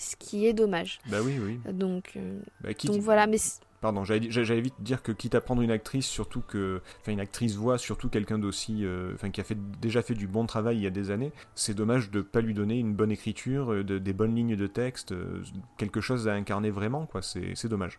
Ce 0.00 0.16
qui 0.16 0.46
est 0.46 0.54
dommage. 0.54 0.98
Bah 1.10 1.18
oui, 1.22 1.34
oui. 1.38 1.60
Donc, 1.72 2.12
euh, 2.16 2.40
Bah, 2.62 2.70
donc 2.84 3.00
voilà, 3.02 3.26
mais 3.26 3.36
Pardon, 3.82 4.04
j'allais 4.04 4.60
vite 4.60 4.74
dire 4.80 5.02
que 5.02 5.10
quitte 5.10 5.34
à 5.34 5.40
prendre 5.40 5.62
une 5.62 5.70
actrice, 5.70 6.04
surtout 6.06 6.42
que, 6.42 6.82
enfin 7.00 7.12
une 7.12 7.20
actrice 7.20 7.54
voix, 7.54 7.78
surtout 7.78 8.10
quelqu'un 8.10 8.38
d'aussi, 8.38 8.84
euh, 8.84 9.12
enfin 9.14 9.30
qui 9.30 9.40
a 9.40 9.44
fait 9.44 9.56
déjà 9.80 10.02
fait 10.02 10.12
du 10.12 10.26
bon 10.26 10.44
travail 10.44 10.76
il 10.76 10.82
y 10.82 10.86
a 10.86 10.90
des 10.90 11.10
années, 11.10 11.32
c'est 11.54 11.72
dommage 11.72 12.10
de 12.10 12.20
pas 12.20 12.42
lui 12.42 12.52
donner 12.52 12.78
une 12.78 12.92
bonne 12.94 13.10
écriture, 13.10 13.72
euh, 13.72 13.82
de- 13.82 13.96
des 13.96 14.12
bonnes 14.12 14.36
lignes 14.36 14.54
de 14.54 14.66
texte, 14.66 15.12
euh, 15.12 15.42
quelque 15.78 16.02
chose 16.02 16.28
à 16.28 16.34
incarner 16.34 16.70
vraiment, 16.70 17.06
quoi. 17.06 17.22
C'est 17.22 17.68
dommage. 17.68 17.98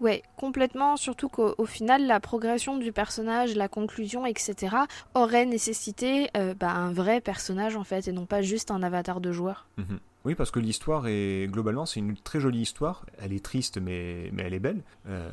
ouais, 0.00 0.22
complètement. 0.36 0.98
Surtout 0.98 1.30
qu'au 1.30 1.54
au 1.56 1.64
final, 1.64 2.06
la 2.06 2.20
progression 2.20 2.76
du 2.76 2.92
personnage, 2.92 3.54
la 3.56 3.68
conclusion, 3.68 4.26
etc., 4.26 4.76
aurait 5.14 5.46
nécessité 5.46 6.28
euh, 6.36 6.52
bah, 6.52 6.72
un 6.72 6.92
vrai 6.92 7.22
personnage 7.22 7.74
en 7.76 7.84
fait, 7.84 8.06
et 8.06 8.12
non 8.12 8.26
pas 8.26 8.42
juste 8.42 8.70
un 8.70 8.82
avatar 8.82 9.22
de 9.22 9.32
joueur. 9.32 9.66
Mhm. 9.78 9.98
Oui, 10.24 10.34
parce 10.34 10.50
que 10.50 10.60
l'histoire 10.60 11.06
est 11.08 11.48
globalement 11.50 11.86
c'est 11.86 12.00
une 12.00 12.16
très 12.16 12.40
jolie 12.40 12.60
histoire. 12.60 13.04
Elle 13.18 13.32
est 13.32 13.44
triste, 13.44 13.78
mais, 13.78 14.30
mais 14.32 14.44
elle 14.44 14.54
est 14.54 14.60
belle. 14.60 14.82
Euh, 15.08 15.30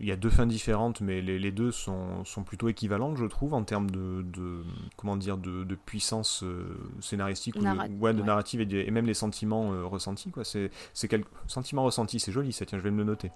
Il 0.00 0.06
y 0.06 0.12
a 0.12 0.16
deux 0.16 0.30
fins 0.30 0.46
différentes, 0.46 1.00
mais 1.00 1.20
les, 1.20 1.38
les 1.38 1.52
deux 1.52 1.70
sont, 1.70 2.24
sont 2.24 2.42
plutôt 2.42 2.68
équivalentes, 2.68 3.16
je 3.16 3.24
trouve, 3.24 3.54
en 3.54 3.64
termes 3.64 3.90
de, 3.90 4.22
de 4.22 4.62
comment 4.96 5.16
dire 5.16 5.38
de, 5.38 5.64
de 5.64 5.74
puissance 5.74 6.42
euh, 6.42 6.64
scénaristique 7.00 7.56
ou 7.56 7.60
de, 7.60 7.66
ouais, 7.98 8.12
de 8.12 8.20
ouais. 8.20 8.26
narrative 8.26 8.60
et, 8.60 8.90
même 8.90 9.06
les 9.06 9.14
sentiments 9.14 9.72
euh, 9.72 9.84
ressentis. 9.84 10.30
Quoi, 10.30 10.44
c'est 10.44 10.70
c'est 10.92 11.08
quel 11.08 11.24
sentiments 11.46 11.84
ressentis, 11.84 12.20
c'est 12.20 12.32
joli. 12.32 12.52
Ça, 12.52 12.66
tiens, 12.66 12.78
je 12.78 12.84
vais 12.84 12.90
me 12.90 12.98
le 12.98 13.04
noter. 13.04 13.30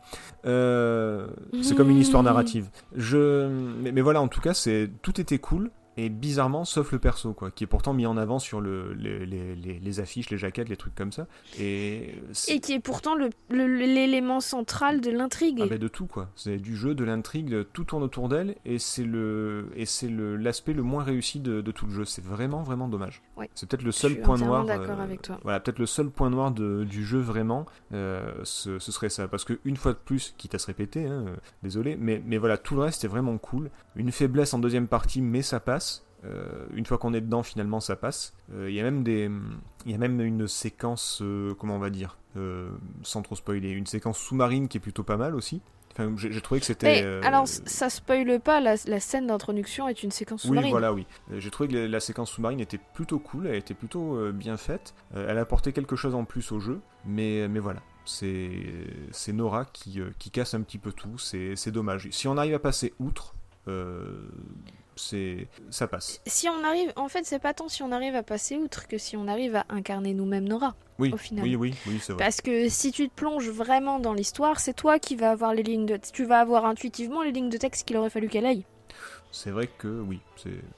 C'est 1.62 1.74
comme 1.74 1.90
une 1.90 1.98
histoire 1.98 2.22
narrative. 2.30 2.68
Je, 2.94 3.48
mais, 3.80 3.92
mais 3.92 4.00
voilà, 4.00 4.20
en 4.20 4.28
tout 4.28 4.40
cas, 4.40 4.54
c'est 4.54 4.90
tout 5.02 5.20
était 5.20 5.38
cool. 5.38 5.70
Et 5.96 6.08
bizarrement, 6.08 6.64
sauf 6.64 6.92
le 6.92 6.98
perso, 6.98 7.34
quoi, 7.34 7.50
qui 7.50 7.64
est 7.64 7.66
pourtant 7.66 7.92
mis 7.92 8.06
en 8.06 8.16
avant 8.16 8.38
sur 8.38 8.60
le, 8.60 8.94
les, 8.94 9.26
les- 9.26 9.54
les- 9.56 9.78
les 9.80 10.00
affiches, 10.00 10.30
les 10.30 10.38
jaquettes, 10.38 10.68
les 10.68 10.76
trucs 10.76 10.94
comme 10.94 11.12
ça. 11.12 11.26
Et, 11.58 12.14
Et 12.48 12.60
qui 12.60 12.72
est 12.74 12.80
pourtant 12.80 13.14
l'élément 13.50 14.40
central 14.40 15.00
de 15.00 15.10
l'intrigue. 15.10 15.60
ah 15.62 15.66
ben, 15.66 15.78
de 15.78 15.88
tout, 15.88 16.06
quoi. 16.06 16.28
C'est 16.36 16.56
du 16.58 16.76
jeu, 16.76 16.94
de 16.94 17.04
l'intrigue, 17.04 17.66
tout 17.72 17.84
tourne 17.84 18.02
autour 18.02 18.28
d'elle, 18.28 18.56
et 18.64 18.78
c'est 18.78 19.00
c'est 19.00 20.08
le, 20.08 20.36
l'aspect 20.36 20.72
le 20.72 20.82
moins 20.82 21.02
réussi 21.02 21.40
de, 21.40 21.60
de 21.60 21.70
tout 21.72 21.86
le 21.86 21.92
jeu. 21.92 22.04
C'est 22.04 22.24
vraiment, 22.24 22.62
vraiment 22.62 22.86
dommage. 22.88 23.22
Ouais. 23.36 23.48
C'est 23.54 23.68
peut-être 23.68 23.82
le 23.82 23.92
seul 23.92 24.20
point 24.20 24.36
noir. 24.36 24.64
d'accord 24.64 25.00
euh, 25.00 25.04
avec 25.04 25.22
toi. 25.22 25.38
Voilà, 25.42 25.58
peut-être 25.60 25.78
le 25.78 25.86
seul 25.86 26.10
point 26.10 26.28
noir 26.30 26.50
de- 26.52 26.84
du 26.84 27.04
jeu 27.04 27.18
vraiment, 27.18 27.66
euh, 27.92 28.32
ce, 28.44 28.78
ce 28.78 28.92
serait 28.92 29.08
ça. 29.08 29.26
Parce 29.28 29.44
que 29.44 29.58
une 29.64 29.76
fois 29.76 29.92
de 29.92 29.98
plus, 29.98 30.34
quitte 30.38 30.54
à 30.54 30.58
se 30.58 30.66
répéter, 30.66 31.06
hein, 31.06 31.24
euh, 31.28 31.36
désolé, 31.62 31.96
mais, 31.98 32.22
mais 32.24 32.38
voilà, 32.38 32.58
tout 32.58 32.74
le 32.74 32.82
reste 32.82 33.04
est 33.04 33.08
vraiment 33.08 33.36
cool. 33.38 33.70
Une 33.96 34.12
faiblesse 34.12 34.54
en 34.54 34.58
deuxième 34.58 34.86
partie, 34.88 35.20
mais 35.20 35.42
ça 35.42 35.60
passe. 35.60 36.04
Euh, 36.24 36.66
une 36.74 36.84
fois 36.84 36.98
qu'on 36.98 37.14
est 37.14 37.20
dedans, 37.20 37.42
finalement, 37.42 37.80
ça 37.80 37.96
passe. 37.96 38.34
Euh, 38.54 38.68
Il 38.68 38.74
y 38.76 38.80
a 38.80 38.82
même 38.82 39.02
des, 39.02 39.30
il 39.86 39.92
y 39.92 39.94
a 39.94 39.98
même 39.98 40.20
une 40.20 40.46
séquence, 40.46 41.20
euh, 41.22 41.54
comment 41.54 41.76
on 41.76 41.78
va 41.80 41.90
dire, 41.90 42.18
euh, 42.36 42.70
sans 43.02 43.22
trop 43.22 43.34
spoiler, 43.36 43.70
une 43.70 43.86
séquence 43.86 44.18
sous-marine 44.18 44.68
qui 44.68 44.76
est 44.76 44.80
plutôt 44.80 45.02
pas 45.02 45.16
mal 45.16 45.34
aussi. 45.34 45.62
Enfin, 45.92 46.14
j'ai 46.16 46.40
trouvé 46.40 46.60
que 46.60 46.66
c'était. 46.66 47.02
Euh, 47.02 47.20
alors, 47.24 47.48
ça 47.48 47.90
spoile 47.90 48.38
pas, 48.38 48.60
la, 48.60 48.76
la 48.86 49.00
scène 49.00 49.26
d'introduction 49.26 49.88
est 49.88 50.04
une 50.04 50.12
séquence 50.12 50.44
oui, 50.44 50.48
sous-marine. 50.50 50.70
voilà, 50.70 50.92
oui. 50.92 51.04
Euh, 51.32 51.40
J'ai 51.40 51.50
trouvé 51.50 51.68
que 51.68 51.74
la, 51.74 51.88
la 51.88 52.00
séquence 52.00 52.30
sous-marine 52.30 52.60
était 52.60 52.78
plutôt 52.94 53.18
cool, 53.18 53.48
elle 53.48 53.56
était 53.56 53.74
plutôt 53.74 54.14
euh, 54.16 54.30
bien 54.30 54.56
faite. 54.56 54.94
Euh, 55.16 55.26
elle 55.28 55.38
apportait 55.38 55.72
quelque 55.72 55.96
chose 55.96 56.14
en 56.14 56.24
plus 56.24 56.52
au 56.52 56.60
jeu, 56.60 56.80
mais, 57.06 57.48
mais 57.48 57.58
voilà. 57.58 57.80
C'est 58.04 59.32
Nora 59.32 59.64
qui, 59.64 60.00
euh, 60.00 60.10
qui 60.18 60.30
casse 60.30 60.54
un 60.54 60.60
petit 60.62 60.78
peu 60.78 60.92
tout, 60.92 61.18
c'est 61.18 61.70
dommage. 61.70 62.08
Si 62.12 62.28
on 62.28 62.36
arrive 62.36 62.54
à 62.54 62.58
passer 62.60 62.94
outre, 63.00 63.34
euh, 63.34 63.39
c'est 64.96 65.48
ça 65.70 65.86
passe. 65.86 66.20
Si 66.26 66.48
on 66.48 66.64
arrive, 66.64 66.92
en 66.96 67.08
fait, 67.08 67.24
c'est 67.24 67.38
pas 67.38 67.54
tant 67.54 67.68
si 67.68 67.82
on 67.82 67.92
arrive 67.92 68.14
à 68.14 68.22
passer 68.22 68.56
outre 68.56 68.86
que 68.86 68.98
si 68.98 69.16
on 69.16 69.28
arrive 69.28 69.56
à 69.56 69.64
incarner 69.70 70.14
nous-mêmes 70.14 70.48
Nora. 70.48 70.74
Oui, 70.98 71.10
Au 71.14 71.16
final. 71.16 71.44
oui, 71.44 71.56
oui, 71.56 71.74
oui, 71.86 71.98
c'est 72.02 72.12
vrai. 72.12 72.22
Parce 72.22 72.42
que 72.42 72.68
si 72.68 72.92
tu 72.92 73.08
te 73.08 73.14
plonges 73.14 73.48
vraiment 73.48 73.98
dans 73.98 74.12
l'histoire, 74.12 74.60
c'est 74.60 74.74
toi 74.74 74.98
qui 74.98 75.16
vas 75.16 75.30
avoir 75.30 75.54
les 75.54 75.62
lignes 75.62 75.86
de, 75.86 75.98
tu 76.12 76.24
vas 76.24 76.40
avoir 76.40 76.66
intuitivement 76.66 77.22
les 77.22 77.32
lignes 77.32 77.48
de 77.48 77.56
texte 77.56 77.86
qu'il 77.88 77.96
aurait 77.96 78.10
fallu 78.10 78.28
qu'elle 78.28 78.44
aille. 78.44 78.66
C'est 79.32 79.50
vrai 79.52 79.68
que 79.68 79.86
oui, 79.86 80.18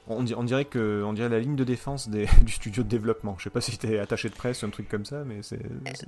on, 0.08 0.22
di- 0.22 0.34
on 0.34 0.42
dirait 0.44 0.66
que 0.66 1.02
on 1.06 1.14
dirait 1.14 1.30
la 1.30 1.40
ligne 1.40 1.56
de 1.56 1.64
défense 1.64 2.08
des, 2.10 2.26
du 2.42 2.52
studio 2.52 2.82
de 2.82 2.88
développement. 2.88 3.34
Je 3.38 3.44
sais 3.44 3.50
pas 3.50 3.62
si 3.62 3.78
t'es 3.78 3.98
attaché 3.98 4.28
de 4.28 4.34
presse 4.34 4.62
ou 4.62 4.66
un 4.66 4.70
truc 4.70 4.88
comme 4.90 5.06
ça, 5.06 5.24
mais 5.24 5.38
c'est 5.42 5.58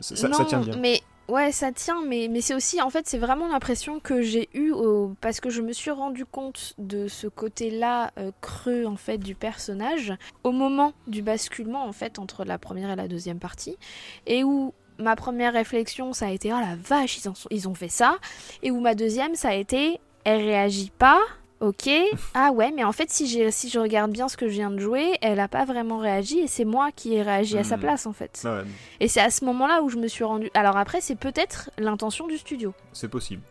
ça, 0.03 0.29
tient 0.45 0.61
bien. 0.61 0.77
mais 0.77 1.01
ouais, 1.29 1.53
ça 1.53 1.73
tient, 1.73 2.05
mais, 2.07 2.29
mais 2.31 2.43
c'est 2.43 2.55
aussi, 2.55 2.83
en 2.83 2.91
fait, 2.91 3.09
c'est 3.09 3.17
vraiment 3.19 3.49
l'impression 3.49 3.99
que 3.99 4.21
j'ai 4.21 4.51
eue 4.53 4.73
au- 4.73 5.15
parce 5.23 5.41
que 5.41 5.49
je 5.49 5.63
me 5.63 5.73
suis 5.73 5.91
rendu 5.91 6.27
compte 6.27 6.75
de 6.77 7.09
ce 7.09 7.27
côté-là 7.29 8.11
euh, 8.19 8.31
creux 8.43 8.85
en 8.85 8.97
fait 8.97 9.17
du 9.19 9.35
personnage 9.35 10.13
au 10.43 10.53
moment 10.53 10.93
du 11.07 11.23
basculement 11.23 11.87
en 11.87 11.93
fait 11.93 12.19
entre 12.19 12.45
la 12.45 12.59
première 12.59 12.91
et 12.91 12.97
la 12.97 13.09
deuxième 13.09 13.39
partie, 13.39 13.79
et 14.27 14.45
où 14.45 14.75
ma 14.99 15.17
première 15.17 15.55
réflexion 15.55 16.13
ça 16.13 16.27
a 16.27 16.31
été 16.31 16.53
oh 16.53 16.61
la 16.61 16.77
vache 16.77 17.19
ils, 17.25 17.29
en 17.29 17.35
sont- 17.35 17.49
ils 17.51 17.69
ont 17.69 17.75
fait 17.75 17.89
ça, 17.89 18.19
et 18.63 18.71
où 18.71 18.81
ma 18.81 18.95
deuxième 18.95 19.35
ça 19.35 19.49
a 19.49 19.55
été 19.55 19.99
elle 20.25 20.43
réagit 20.43 20.93
pas. 20.99 21.21
Ok, 21.61 21.89
ah 22.35 22.51
ouais, 22.53 22.73
mais 22.75 22.85
en 22.85 22.93
fait, 22.93 23.11
si, 23.11 23.27
je 23.27 23.79
regarde 23.79 24.11
bien 24.11 24.29
ce 24.29 24.37
que 24.37 24.49
je 24.49 24.53
viens 24.55 24.71
de 24.71 24.79
jouer, 24.79 25.17
elle 25.23 25.41
a 25.41 25.49
pas 25.49 25.65
vraiment 25.65 25.99
réagi 25.99 26.41
et 26.41 26.47
c'est 26.47 26.65
moi 26.65 26.91
qui 26.95 27.15
ai 27.15 27.23
réagi 27.23 27.57
à 27.59 27.65
sa 27.65 27.77
Hmm. 27.77 27.81
place 27.81 28.07
en 28.07 28.13
fait. 28.13 28.43
Ah 28.45 28.57
ouais, 28.59 28.65
Et 29.01 29.09
c'est 29.09 29.21
à 29.21 29.31
ce 29.31 29.45
moment-là 29.47 29.83
où 29.83 29.89
je 29.89 29.97
me 29.97 30.07
suis 30.09 30.25
rendu. 30.25 30.51
Alors 30.55 30.77
après, 30.77 31.01
c'est 31.01 31.15
peut-être 31.17 31.71
l'intention 31.79 32.27
du 32.27 32.37
studio. 32.39 32.75
c'est 32.93 33.09
possible. 33.09 33.43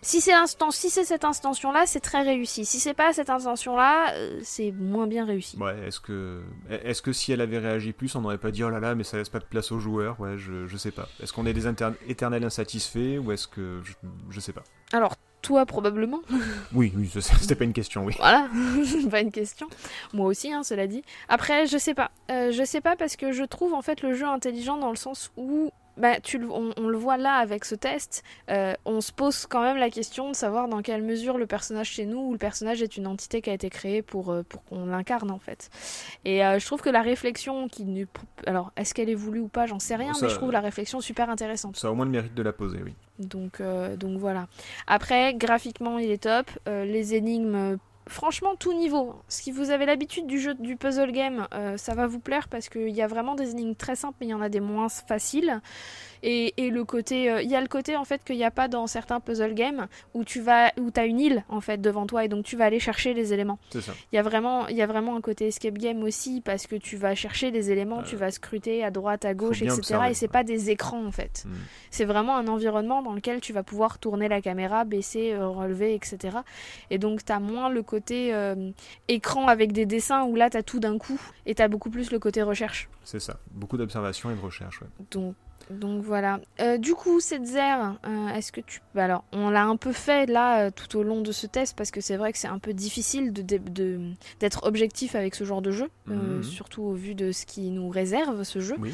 Si 0.00 0.20
c'est 0.20 0.30
l'instant, 0.30 0.70
si 0.70 0.90
c'est 0.90 1.02
cette 1.02 1.24
intention-là, 1.24 1.82
c'est 1.86 1.98
très 1.98 2.22
réussi. 2.22 2.64
Si 2.64 2.78
c'est 2.78 2.94
pas 2.94 3.12
cette 3.12 3.30
intention-là, 3.30 4.12
euh, 4.14 4.38
c'est 4.44 4.70
moins 4.70 5.08
bien 5.08 5.24
réussi. 5.24 5.56
Ouais, 5.58 5.74
est-ce 5.88 5.98
que, 5.98 6.40
est-ce 6.70 7.02
que 7.02 7.12
si 7.12 7.32
elle 7.32 7.40
avait 7.40 7.58
réagi 7.58 7.92
plus, 7.92 8.14
on 8.14 8.20
n'aurait 8.20 8.38
pas 8.38 8.52
dit 8.52 8.62
oh 8.62 8.70
là 8.70 8.78
là, 8.78 8.94
mais 8.94 9.02
ça 9.02 9.16
laisse 9.16 9.28
pas 9.28 9.40
de 9.40 9.44
place 9.44 9.72
aux 9.72 9.80
joueurs? 9.80 10.20
Ouais, 10.20 10.38
je, 10.38 10.68
je 10.68 10.76
sais 10.76 10.92
pas. 10.92 11.08
Est-ce 11.20 11.32
qu'on 11.32 11.46
est 11.46 11.52
des 11.52 11.66
éternels 12.06 12.44
insatisfaits 12.44 13.18
ou 13.18 13.32
est-ce 13.32 13.48
que. 13.48 13.80
Je, 13.82 13.94
je 14.30 14.38
sais 14.38 14.52
pas. 14.52 14.62
Alors 14.92 15.16
toi 15.48 15.64
probablement. 15.64 16.20
Oui, 16.74 16.92
oui, 16.94 17.10
c'était 17.10 17.54
pas 17.54 17.64
une 17.64 17.72
question, 17.72 18.04
oui. 18.04 18.14
Voilà, 18.18 18.48
pas 19.10 19.20
une 19.22 19.32
question. 19.32 19.66
Moi 20.12 20.26
aussi, 20.26 20.52
hein, 20.52 20.62
cela 20.62 20.86
dit. 20.86 21.02
Après, 21.30 21.66
je 21.66 21.78
sais 21.78 21.94
pas. 21.94 22.10
Euh, 22.30 22.52
je 22.52 22.62
sais 22.62 22.82
pas 22.82 22.94
parce 22.94 23.16
que 23.16 23.32
je 23.32 23.42
trouve 23.44 23.72
en 23.72 23.80
fait 23.80 24.02
le 24.02 24.12
jeu 24.12 24.26
intelligent 24.26 24.76
dans 24.76 24.90
le 24.90 24.96
sens 24.96 25.32
où 25.38 25.72
bah, 25.98 26.20
tu, 26.20 26.40
on, 26.50 26.70
on 26.76 26.88
le 26.88 26.96
voit 26.96 27.16
là 27.16 27.34
avec 27.34 27.64
ce 27.64 27.74
test, 27.74 28.22
euh, 28.50 28.72
on 28.84 29.00
se 29.00 29.12
pose 29.12 29.46
quand 29.46 29.62
même 29.62 29.76
la 29.76 29.90
question 29.90 30.30
de 30.30 30.34
savoir 30.36 30.68
dans 30.68 30.80
quelle 30.82 31.02
mesure 31.02 31.36
le 31.38 31.46
personnage 31.46 31.88
chez 31.90 32.06
nous 32.06 32.18
ou 32.20 32.32
le 32.32 32.38
personnage 32.38 32.82
est 32.82 32.96
une 32.96 33.06
entité 33.06 33.42
qui 33.42 33.50
a 33.50 33.52
été 33.52 33.68
créée 33.70 34.02
pour, 34.02 34.30
euh, 34.30 34.42
pour 34.48 34.64
qu'on 34.64 34.86
l'incarne 34.86 35.30
en 35.30 35.38
fait. 35.38 35.70
Et 36.24 36.44
euh, 36.44 36.58
je 36.58 36.66
trouve 36.66 36.80
que 36.80 36.90
la 36.90 37.02
réflexion 37.02 37.68
qui. 37.68 38.06
Alors, 38.46 38.72
est-ce 38.76 38.94
qu'elle 38.94 39.10
est 39.10 39.14
voulue 39.14 39.40
ou 39.40 39.48
pas, 39.48 39.66
j'en 39.66 39.78
sais 39.78 39.96
rien, 39.96 40.14
Ça- 40.14 40.26
mais 40.26 40.30
je 40.32 40.36
trouve 40.36 40.52
la 40.52 40.60
réflexion 40.60 41.00
super 41.00 41.28
intéressante. 41.30 41.76
Ça 41.76 41.88
a 41.88 41.90
au 41.90 41.94
moins 41.94 42.04
le 42.06 42.10
mérite 42.12 42.34
de 42.34 42.42
la 42.42 42.52
poser, 42.52 42.78
oui. 42.84 42.94
Donc, 43.18 43.60
euh, 43.60 43.96
donc 43.96 44.18
voilà. 44.18 44.46
Après, 44.86 45.34
graphiquement, 45.34 45.98
il 45.98 46.10
est 46.10 46.22
top. 46.22 46.48
Les 46.66 47.14
énigmes, 47.14 47.78
franchement, 48.08 48.56
tout 48.56 48.72
niveau. 48.72 49.14
Si 49.28 49.52
vous 49.52 49.70
avez 49.70 49.86
l'habitude 49.86 50.26
du 50.26 50.40
jeu 50.40 50.54
du 50.54 50.76
puzzle 50.76 51.12
game, 51.12 51.46
euh, 51.54 51.76
ça 51.76 51.94
va 51.94 52.06
vous 52.06 52.18
plaire 52.18 52.48
parce 52.48 52.68
qu'il 52.68 52.90
y 52.90 53.02
a 53.02 53.06
vraiment 53.06 53.34
des 53.34 53.50
énigmes 53.50 53.74
très 53.74 53.96
simples, 53.96 54.16
mais 54.20 54.26
il 54.26 54.30
y 54.30 54.34
en 54.34 54.40
a 54.40 54.48
des 54.48 54.60
moins 54.60 54.88
faciles. 54.88 55.60
Et, 56.22 56.54
et 56.56 56.70
le 56.70 56.84
côté, 56.84 57.30
euh, 57.30 57.42
il 57.42 57.50
y 57.50 57.56
a 57.56 57.60
le 57.60 57.68
côté 57.68 57.96
en 57.96 58.04
fait 58.04 58.22
qu'il 58.24 58.36
n'y 58.36 58.44
a 58.44 58.50
pas 58.50 58.68
dans 58.68 58.86
certains 58.86 59.20
puzzle 59.20 59.54
games 59.54 59.86
où 60.14 60.24
tu 60.24 60.40
vas, 60.40 60.72
où 60.78 60.90
as 60.96 61.04
une 61.04 61.20
île 61.20 61.44
en 61.48 61.60
fait 61.60 61.80
devant 61.80 62.06
toi 62.06 62.24
et 62.24 62.28
donc 62.28 62.44
tu 62.44 62.56
vas 62.56 62.64
aller 62.64 62.80
chercher 62.80 63.14
les 63.14 63.32
éléments. 63.32 63.58
C'est 63.70 63.80
ça. 63.80 63.92
Il 64.12 64.16
y 64.16 64.18
a 64.18 64.22
vraiment, 64.22 64.66
il 64.68 64.76
y 64.76 64.82
a 64.82 64.86
vraiment 64.86 65.16
un 65.16 65.20
côté 65.20 65.48
escape 65.48 65.78
game 65.78 66.02
aussi 66.02 66.40
parce 66.40 66.66
que 66.66 66.76
tu 66.76 66.96
vas 66.96 67.14
chercher 67.14 67.50
les 67.50 67.70
éléments, 67.70 68.02
tu 68.02 68.16
vas 68.16 68.30
scruter 68.30 68.84
à 68.84 68.90
droite, 68.90 69.24
à 69.24 69.34
gauche, 69.34 69.62
etc. 69.62 69.78
observer, 69.78 70.10
et 70.10 70.14
c'est 70.14 70.26
ouais. 70.26 70.32
pas 70.32 70.44
des 70.44 70.70
écrans 70.70 71.04
en 71.04 71.12
fait. 71.12 71.44
Mm. 71.46 71.52
C'est 71.90 72.04
vraiment 72.04 72.36
un 72.36 72.48
environnement 72.48 73.02
dans 73.02 73.12
lequel 73.12 73.40
tu 73.40 73.52
vas 73.52 73.62
pouvoir 73.62 73.98
tourner 73.98 74.28
la 74.28 74.40
caméra, 74.40 74.84
baisser, 74.84 75.32
euh, 75.32 75.48
relever, 75.48 75.94
etc. 75.94 76.38
Et 76.90 76.98
donc 76.98 77.24
tu 77.24 77.32
as 77.32 77.40
moins 77.40 77.68
le 77.68 77.82
côté 77.82 78.34
euh, 78.34 78.70
écran 79.08 79.48
avec 79.48 79.72
des 79.72 79.86
dessins 79.86 80.24
où 80.24 80.34
là 80.36 80.50
tu 80.50 80.56
as 80.56 80.62
tout 80.62 80.80
d'un 80.80 80.98
coup 80.98 81.20
et 81.46 81.54
tu 81.54 81.62
as 81.62 81.68
beaucoup 81.68 81.90
plus 81.90 82.10
le 82.10 82.18
côté 82.18 82.42
recherche. 82.42 82.88
C'est 83.04 83.20
ça. 83.20 83.38
Beaucoup 83.52 83.76
d'observation 83.76 84.30
et 84.30 84.34
de 84.34 84.40
recherche, 84.40 84.82
ouais. 84.82 84.88
Donc, 85.10 85.34
donc 85.70 86.02
voilà. 86.02 86.40
Euh, 86.60 86.78
du 86.78 86.94
coup, 86.94 87.20
cette 87.20 87.44
zère, 87.46 87.98
euh, 88.06 88.28
est-ce 88.28 88.52
que 88.52 88.60
tu. 88.60 88.80
alors, 88.96 89.24
on 89.32 89.50
l'a 89.50 89.64
un 89.64 89.76
peu 89.76 89.92
fait 89.92 90.26
là 90.26 90.66
euh, 90.66 90.70
tout 90.74 90.96
au 90.98 91.02
long 91.02 91.20
de 91.20 91.32
ce 91.32 91.46
test 91.46 91.76
parce 91.76 91.90
que 91.90 92.00
c'est 92.00 92.16
vrai 92.16 92.32
que 92.32 92.38
c'est 92.38 92.48
un 92.48 92.58
peu 92.58 92.72
difficile 92.72 93.32
de, 93.32 93.42
dé- 93.42 93.58
de- 93.58 94.00
d'être 94.40 94.64
objectif 94.64 95.14
avec 95.14 95.34
ce 95.34 95.44
genre 95.44 95.62
de 95.62 95.70
jeu, 95.70 95.88
Mhm. 96.06 96.42
surtout 96.42 96.82
au 96.82 96.92
vu 96.94 97.14
de 97.14 97.32
ce 97.32 97.46
qui 97.46 97.70
nous 97.70 97.88
réserve 97.88 98.42
ce 98.44 98.60
jeu. 98.60 98.76
Oui. 98.78 98.92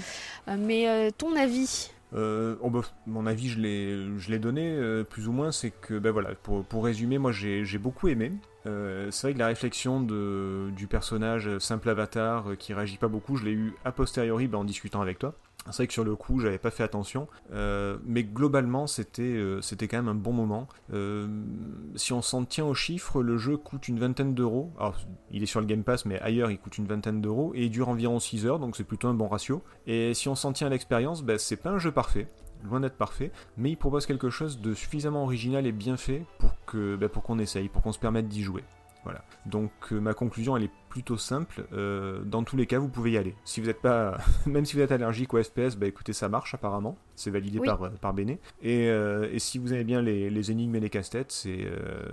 Mais 0.59 1.11
ton 1.13 1.37
avis? 1.37 1.91
Euh, 2.15 2.55
oh 2.61 2.71
bah, 2.71 2.83
mon 3.07 3.27
avis, 3.27 3.49
je 3.49 3.59
l'ai, 3.59 4.07
je 4.19 4.31
l'ai 4.31 4.39
donné 4.39 4.71
euh, 4.71 5.03
plus 5.03 5.27
ou 5.27 5.33
moins. 5.33 5.51
C'est 5.51 5.71
que, 5.71 5.99
ben 5.99 6.13
voilà, 6.13 6.31
pour, 6.43 6.65
pour 6.65 6.85
résumer, 6.85 7.19
moi 7.19 7.33
j'ai, 7.33 7.65
j'ai 7.65 7.79
beaucoup 7.79 8.07
aimé. 8.09 8.31
Euh, 8.67 9.11
c'est 9.11 9.27
vrai 9.27 9.35
que 9.35 9.39
la 9.41 9.49
réflexion 9.49 10.01
de, 10.01 10.71
du 10.77 10.87
personnage 10.87 11.59
simple 11.59 11.89
avatar 11.91 12.53
qui 12.59 12.73
réagit 12.73 12.99
pas 12.99 13.09
beaucoup, 13.09 13.37
je 13.37 13.45
l'ai 13.45 13.51
eu 13.53 13.75
a 13.85 13.91
posteriori 13.93 14.47
ben, 14.47 14.59
en 14.59 14.65
discutant 14.65 15.01
avec 15.01 15.19
toi. 15.19 15.35
C'est 15.67 15.79
vrai 15.79 15.87
que 15.87 15.93
sur 15.95 16.05
le 16.05 16.15
coup, 16.15 16.41
j'avais 16.41 16.59
pas 16.59 16.71
fait 16.71 16.83
attention, 16.83 17.27
euh, 17.53 17.97
mais 18.05 18.23
globalement, 18.23 18.87
c'était 18.87 19.23
euh, 19.23 19.63
c'était 19.63 19.89
quand 19.89 19.97
même 19.97 20.09
un 20.09 20.15
bon 20.15 20.33
moment. 20.33 20.69
Euh, 20.93 21.27
si 21.97 22.13
on 22.13 22.21
s'en 22.21 22.45
tient 22.45 22.67
aux 22.67 22.75
chiffres, 22.75 23.23
le 23.23 23.39
jeu 23.39 23.57
coûte 23.57 23.89
une 23.89 23.99
vingtaine 23.99 24.35
d'euros. 24.35 24.73
Alors, 24.79 24.99
il 25.31 25.43
est 25.43 25.47
sur 25.47 25.61
le 25.61 25.67
Game 25.67 25.83
Pass, 25.83 26.05
mais 26.05 26.21
ailleurs, 26.21 26.51
il 26.51 26.59
coûte 26.59 26.77
une 26.77 26.87
vingtaine 26.87 27.23
d'euros 27.23 27.53
et 27.55 27.65
il 27.65 27.71
dure 27.71 27.89
environ 27.89 28.19
6 28.19 28.45
heures, 28.47 28.59
donc 28.59 28.77
c'est 28.77 28.85
plutôt 28.85 29.09
un 29.09 29.15
bon 29.15 29.27
ratio. 29.27 29.63
Et 29.87 30.13
si 30.13 30.29
on 30.29 30.35
s'en 30.35 30.53
tient 30.53 30.67
à 30.67 30.71
l'expérience, 30.71 31.23
ben, 31.23 31.39
c'est 31.39 31.57
pas 31.57 31.71
un 31.71 31.79
jeu 31.79 31.93
parfait, 31.93 32.29
loin 32.63 32.81
d'être 32.81 32.97
parfait, 32.97 33.33
mais 33.57 33.71
il 33.71 33.77
propose 33.77 34.05
quelque 34.05 34.29
chose 34.29 34.61
de 34.61 34.75
suffisamment 34.75 35.23
original 35.25 35.67
et 35.67 35.73
bien 35.73 35.97
fait 35.97 36.25
pour 36.39 36.53
que 36.67 36.97
ben, 36.97 37.09
pour 37.09 37.23
qu'on 37.23 37.39
essaye, 37.39 37.71
pour 37.71 37.81
qu'on 37.81 37.93
se 37.93 37.99
permette 37.99 38.29
d'y 38.29 38.43
jouer. 38.43 38.65
Voilà. 39.05 39.23
Donc 39.47 39.93
ma 39.93 40.15
conclusion 40.15 40.57
elle 40.57 40.65
est 40.65 40.71
plutôt 40.95 41.17
simple. 41.17 41.65
Euh, 41.73 42.21
dans 42.25 42.45
tous 42.45 42.57
les 42.57 42.67
cas, 42.67 42.79
vous 42.79 42.89
pouvez 42.89 43.11
y 43.11 43.19
aller. 43.19 43.35
Si 43.45 43.61
vous 43.61 43.67
n'êtes 43.67 43.81
pas, 43.83 44.17
même 44.47 44.65
si 44.65 44.77
vous 44.77 44.83
êtes 44.83 44.93
allergique 44.93 45.35
au 45.35 45.43
FPS, 45.43 45.75
bah 45.77 45.87
écoutez, 45.89 46.13
ça 46.13 46.29
marche 46.29 46.55
apparemment. 46.55 46.97
C'est 47.17 47.31
validé 47.31 47.59
Oui. 47.59 47.67
par 47.67 47.91
par 48.01 48.15
Bene. 48.15 48.37
Et, 48.63 48.89
euh, 48.89 49.29
et 49.33 49.41
si 49.41 49.59
vous 49.59 49.73
aimez 49.73 49.83
bien 49.85 50.03
les, 50.03 50.31
les 50.31 50.51
énigmes 50.53 50.77
et 50.77 50.81
les 50.81 50.91
casse-têtes, 50.91 51.33
c'est 51.33 51.65
euh, 51.65 52.07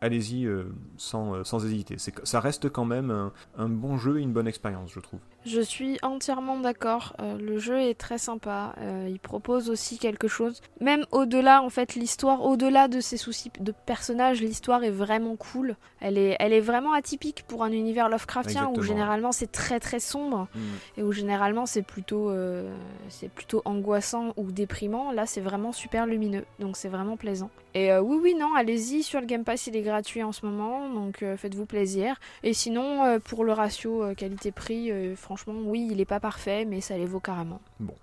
allez-y 0.00 0.46
euh, 0.46 0.64
sans, 0.96 1.34
euh, 1.34 1.42
sans 1.44 1.64
hésiter. 1.66 1.96
C'est 1.98 2.14
ça 2.24 2.38
reste 2.40 2.68
quand 2.68 2.84
même 2.84 3.10
un, 3.10 3.32
un 3.56 3.68
bon 3.68 3.96
jeu 3.98 4.18
et 4.20 4.22
une 4.22 4.32
bonne 4.32 4.48
expérience, 4.48 4.90
je 4.92 5.00
trouve. 5.00 5.20
Je 5.44 5.60
suis 5.60 5.98
entièrement 6.02 6.58
d'accord. 6.60 7.14
Euh, 7.20 7.38
le 7.38 7.58
jeu 7.58 7.78
est 7.80 7.94
très 7.98 8.18
sympa. 8.18 8.74
Euh, 8.78 9.06
il 9.08 9.18
propose 9.20 9.70
aussi 9.70 9.98
quelque 9.98 10.28
chose. 10.28 10.60
Même 10.80 11.04
au-delà, 11.12 11.62
en 11.62 11.70
fait, 11.70 11.94
l'histoire, 11.94 12.44
au-delà 12.44 12.86
de 12.88 13.00
ses 13.00 13.16
soucis 13.16 13.50
de 13.60 13.72
personnages, 13.86 14.40
l'histoire 14.40 14.82
est 14.84 14.90
vraiment 14.90 15.36
cool. 15.36 15.76
Elle 16.00 16.18
est, 16.18 16.36
elle 16.40 16.52
est 16.52 16.60
vraiment 16.60 16.92
atypique 16.92 17.44
pour 17.48 17.64
un 17.64 17.70
univers 17.72 18.08
Lovecraftien 18.28 18.68
où 18.68 18.82
généralement 18.82 19.32
c'est 19.32 19.50
très 19.50 19.80
très 19.80 20.00
sombre 20.00 20.48
et 20.96 21.02
où 21.02 21.12
généralement 21.12 21.64
c'est 21.64 21.82
plutôt, 21.82 22.28
euh, 22.30 22.70
c'est 23.08 23.30
plutôt 23.30 23.62
angoissant 23.64 24.34
ou 24.36 24.52
déprimant. 24.52 25.12
Là, 25.12 25.24
c'est 25.24 25.40
vraiment 25.40 25.72
super 25.72 26.06
lumineux, 26.06 26.44
donc 26.58 26.76
c'est 26.76 26.88
vraiment 26.88 27.16
plaisant. 27.16 27.50
Et 27.74 27.90
euh, 27.90 28.00
oui, 28.00 28.18
oui, 28.22 28.34
non, 28.34 28.54
allez-y 28.54 29.02
sur 29.02 29.20
le 29.20 29.26
Game 29.26 29.44
Pass, 29.44 29.66
il 29.66 29.76
est 29.76 29.82
gratuit 29.82 30.22
en 30.22 30.32
ce 30.32 30.44
moment, 30.44 30.90
donc 30.90 31.22
euh, 31.22 31.36
faites-vous 31.36 31.66
plaisir. 31.66 32.16
Et 32.42 32.52
sinon, 32.52 33.18
pour 33.20 33.44
le 33.44 33.52
ratio 33.52 34.14
qualité-prix, 34.14 35.14
franchement, 35.16 35.54
oui, 35.64 35.88
il 35.90 36.00
est 36.00 36.04
pas 36.04 36.20
parfait, 36.20 36.64
mais 36.66 36.80
ça 36.80 36.96
les 36.96 37.06
vaut 37.06 37.20
carrément. 37.20 37.60
Bon. 37.80 37.94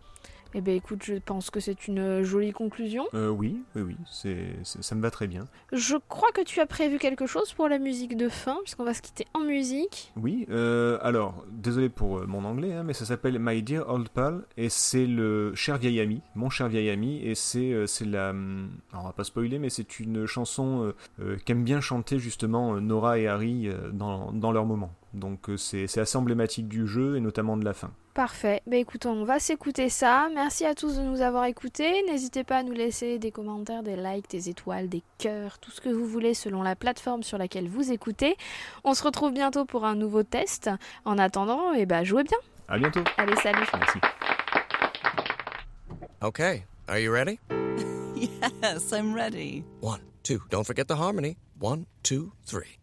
Eh 0.58 0.62
ben 0.62 0.74
écoute, 0.74 1.04
je 1.04 1.16
pense 1.16 1.50
que 1.50 1.60
c'est 1.60 1.90
une 1.90 2.00
euh, 2.00 2.24
jolie 2.24 2.54
conclusion. 2.54 3.06
Euh, 3.14 3.28
oui, 3.28 3.62
oui, 3.76 3.82
oui, 3.82 3.98
c'est, 4.10 4.56
ça 4.64 4.96
me 4.96 5.02
va 5.02 5.12
très 5.12 5.28
bien. 5.28 5.44
Je 5.74 5.98
crois 6.08 6.32
que 6.32 6.40
tu 6.44 6.62
as 6.62 6.66
prévu 6.66 6.98
quelque 6.98 7.26
chose 7.26 7.52
pour 7.52 7.68
la 7.68 7.78
musique 7.78 8.16
de 8.16 8.30
fin, 8.30 8.56
puisqu'on 8.64 8.86
va 8.86 8.94
se 8.94 9.02
quitter 9.02 9.26
en 9.34 9.42
musique. 9.42 10.14
Oui, 10.16 10.46
euh, 10.50 10.98
alors, 11.02 11.44
désolé 11.52 11.90
pour 11.90 12.26
mon 12.26 12.46
anglais, 12.46 12.72
hein, 12.72 12.84
mais 12.84 12.94
ça 12.94 13.04
s'appelle 13.04 13.38
My 13.38 13.62
Dear 13.64 13.90
Old 13.90 14.08
Pal, 14.08 14.44
et 14.56 14.70
c'est 14.70 15.06
le 15.06 15.54
cher 15.56 15.78
vieil 15.78 16.00
ami, 16.00 16.22
mon 16.36 16.50
cher 16.50 16.70
vieil 16.70 16.90
ami, 16.90 17.20
et 17.22 17.36
c'est 17.36 17.86
c'est 17.86 18.06
la... 18.06 18.30
Alors, 18.30 19.04
on 19.04 19.08
va 19.08 19.12
pas 19.12 19.26
spoiler, 19.26 19.60
mais 19.60 19.70
c'est 19.70 20.00
une 20.00 20.26
chanson 20.26 20.94
euh, 21.20 21.36
qu'aiment 21.44 21.66
bien 21.66 21.82
chanter 21.82 22.18
justement 22.18 22.80
Nora 22.80 23.20
et 23.20 23.28
Harry 23.28 23.68
dans, 23.92 24.32
dans 24.32 24.54
leur 24.54 24.66
moment. 24.66 24.94
Donc 25.16 25.50
euh, 25.50 25.58
c'est 25.58 25.98
assez 25.98 26.18
emblématique 26.18 26.68
du 26.68 26.86
jeu, 26.88 27.16
et 27.18 27.20
notamment 27.20 27.58
de 27.58 27.66
la 27.66 27.74
fin. 27.74 27.92
Parfait. 28.14 28.62
Ben 28.68 28.80
écoute, 28.80 29.06
on 29.06 29.26
va 29.26 29.40
s'écouter 29.40 29.90
ça. 29.90 30.30
Merci 30.34 30.66
à 30.66 30.76
tous 30.76 30.98
de 30.98 31.02
nous 31.02 31.22
avoir 31.22 31.46
écoutés. 31.46 32.04
N'hésitez 32.08 32.44
pas 32.44 32.58
à 32.58 32.64
nous 32.64 32.72
laisser 32.72 33.20
des 33.20 33.32
commentaires, 33.32 33.84
des 33.84 33.98
likes, 33.98 34.30
des 34.30 34.50
étoiles, 34.50 34.88
des 34.88 35.04
cœurs, 35.18 35.60
tout 35.60 35.72
ce 35.72 35.82
que 35.82 35.90
vous 35.90 36.06
voulez 36.06 36.34
selon 36.34 36.64
la 36.64 36.76
plateforme 36.76 37.24
sur 37.24 37.38
laquelle 37.38 37.68
vous 37.68 37.92
écoutez. 37.92 38.38
On 38.84 38.94
se 38.94 39.04
retrouve 39.04 39.34
bientôt 39.34 39.66
pour 39.66 39.86
un 39.86 39.96
nouveau 39.96 40.24
test. 40.24 40.70
En 41.04 41.18
attendant, 41.18 41.74
eh 41.74 41.86
ben 41.86 42.04
jouez 42.04 42.24
bien. 42.24 42.38
À 42.68 42.78
bientôt 42.78 43.02
Allez, 43.18 43.36
salut. 43.38 43.66
Merci. 43.74 44.00
Okay, 46.22 46.64
are 46.88 47.00
you 47.00 47.12
ready? 47.12 47.40
Yes, 48.16 48.94
I'm 48.94 49.14
ready. 49.14 49.66
One, 49.82 50.00
two, 50.24 50.40
don't 50.50 50.66
forget 50.66 50.88
the 50.88 50.96
harmony. 50.96 51.36
One, 51.60 51.86
two, 52.02 52.32
three. 52.46 52.80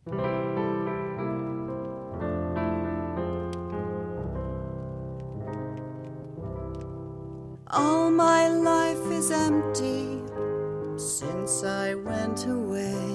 My 8.22 8.46
life 8.72 9.06
is 9.20 9.28
empty 9.32 10.22
since 10.96 11.64
I 11.64 11.88
went 11.94 12.40
away. 12.46 13.10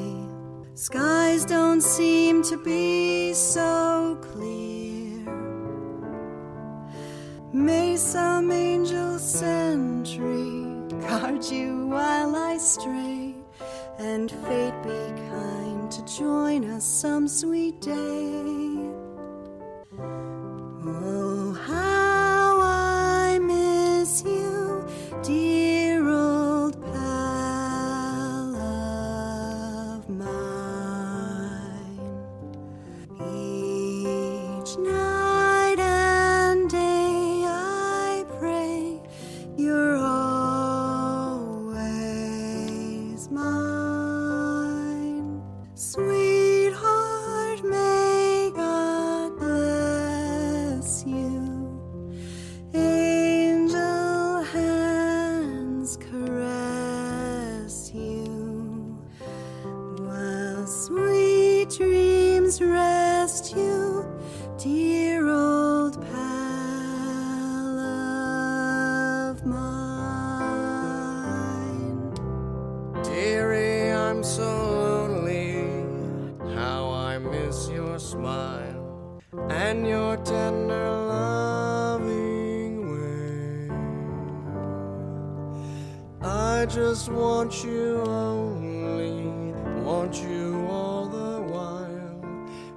Skies 0.74 1.44
don't 1.46 1.84
seem 1.98 2.44
to 2.52 2.58
be 2.72 3.34
so 3.34 3.72
clear. 4.28 5.24
May 7.54 7.90
some 7.96 8.48
angel 8.52 9.12
sentry 9.18 10.50
guard 11.06 11.44
you 11.56 11.70
while 11.96 12.34
I 12.52 12.54
stray, 12.58 13.36
and 14.12 14.28
fate 14.46 14.80
be 14.88 15.04
kind 15.32 15.86
to 15.96 16.02
join 16.22 16.62
us 16.76 16.86
some 17.04 17.26
sweet 17.42 17.78
day. 17.80 18.76
Oh, 20.86 21.27
just 86.78 87.10
want 87.10 87.64
you 87.64 88.04
only, 88.06 89.52
want 89.82 90.16
you 90.22 90.68
all 90.70 91.08
the 91.08 91.42
while. 91.52 92.22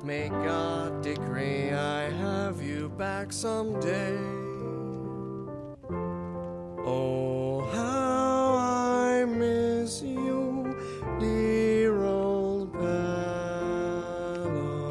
May 0.02 0.30
God 0.30 1.02
decree 1.02 1.70
I 1.70 2.08
have 2.08 2.62
you 2.62 2.88
back 2.88 3.30
someday. 3.30 4.16
Oh, 6.86 7.68
how 7.74 8.54
I 8.56 9.26
miss 9.26 10.00
you, 10.00 10.74
dear 11.18 12.02
old 12.02 12.72
pal 12.72 12.88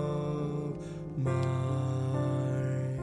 of 0.06 1.18
mine. 1.18 3.02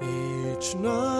Each 0.00 0.76
night 0.76 1.17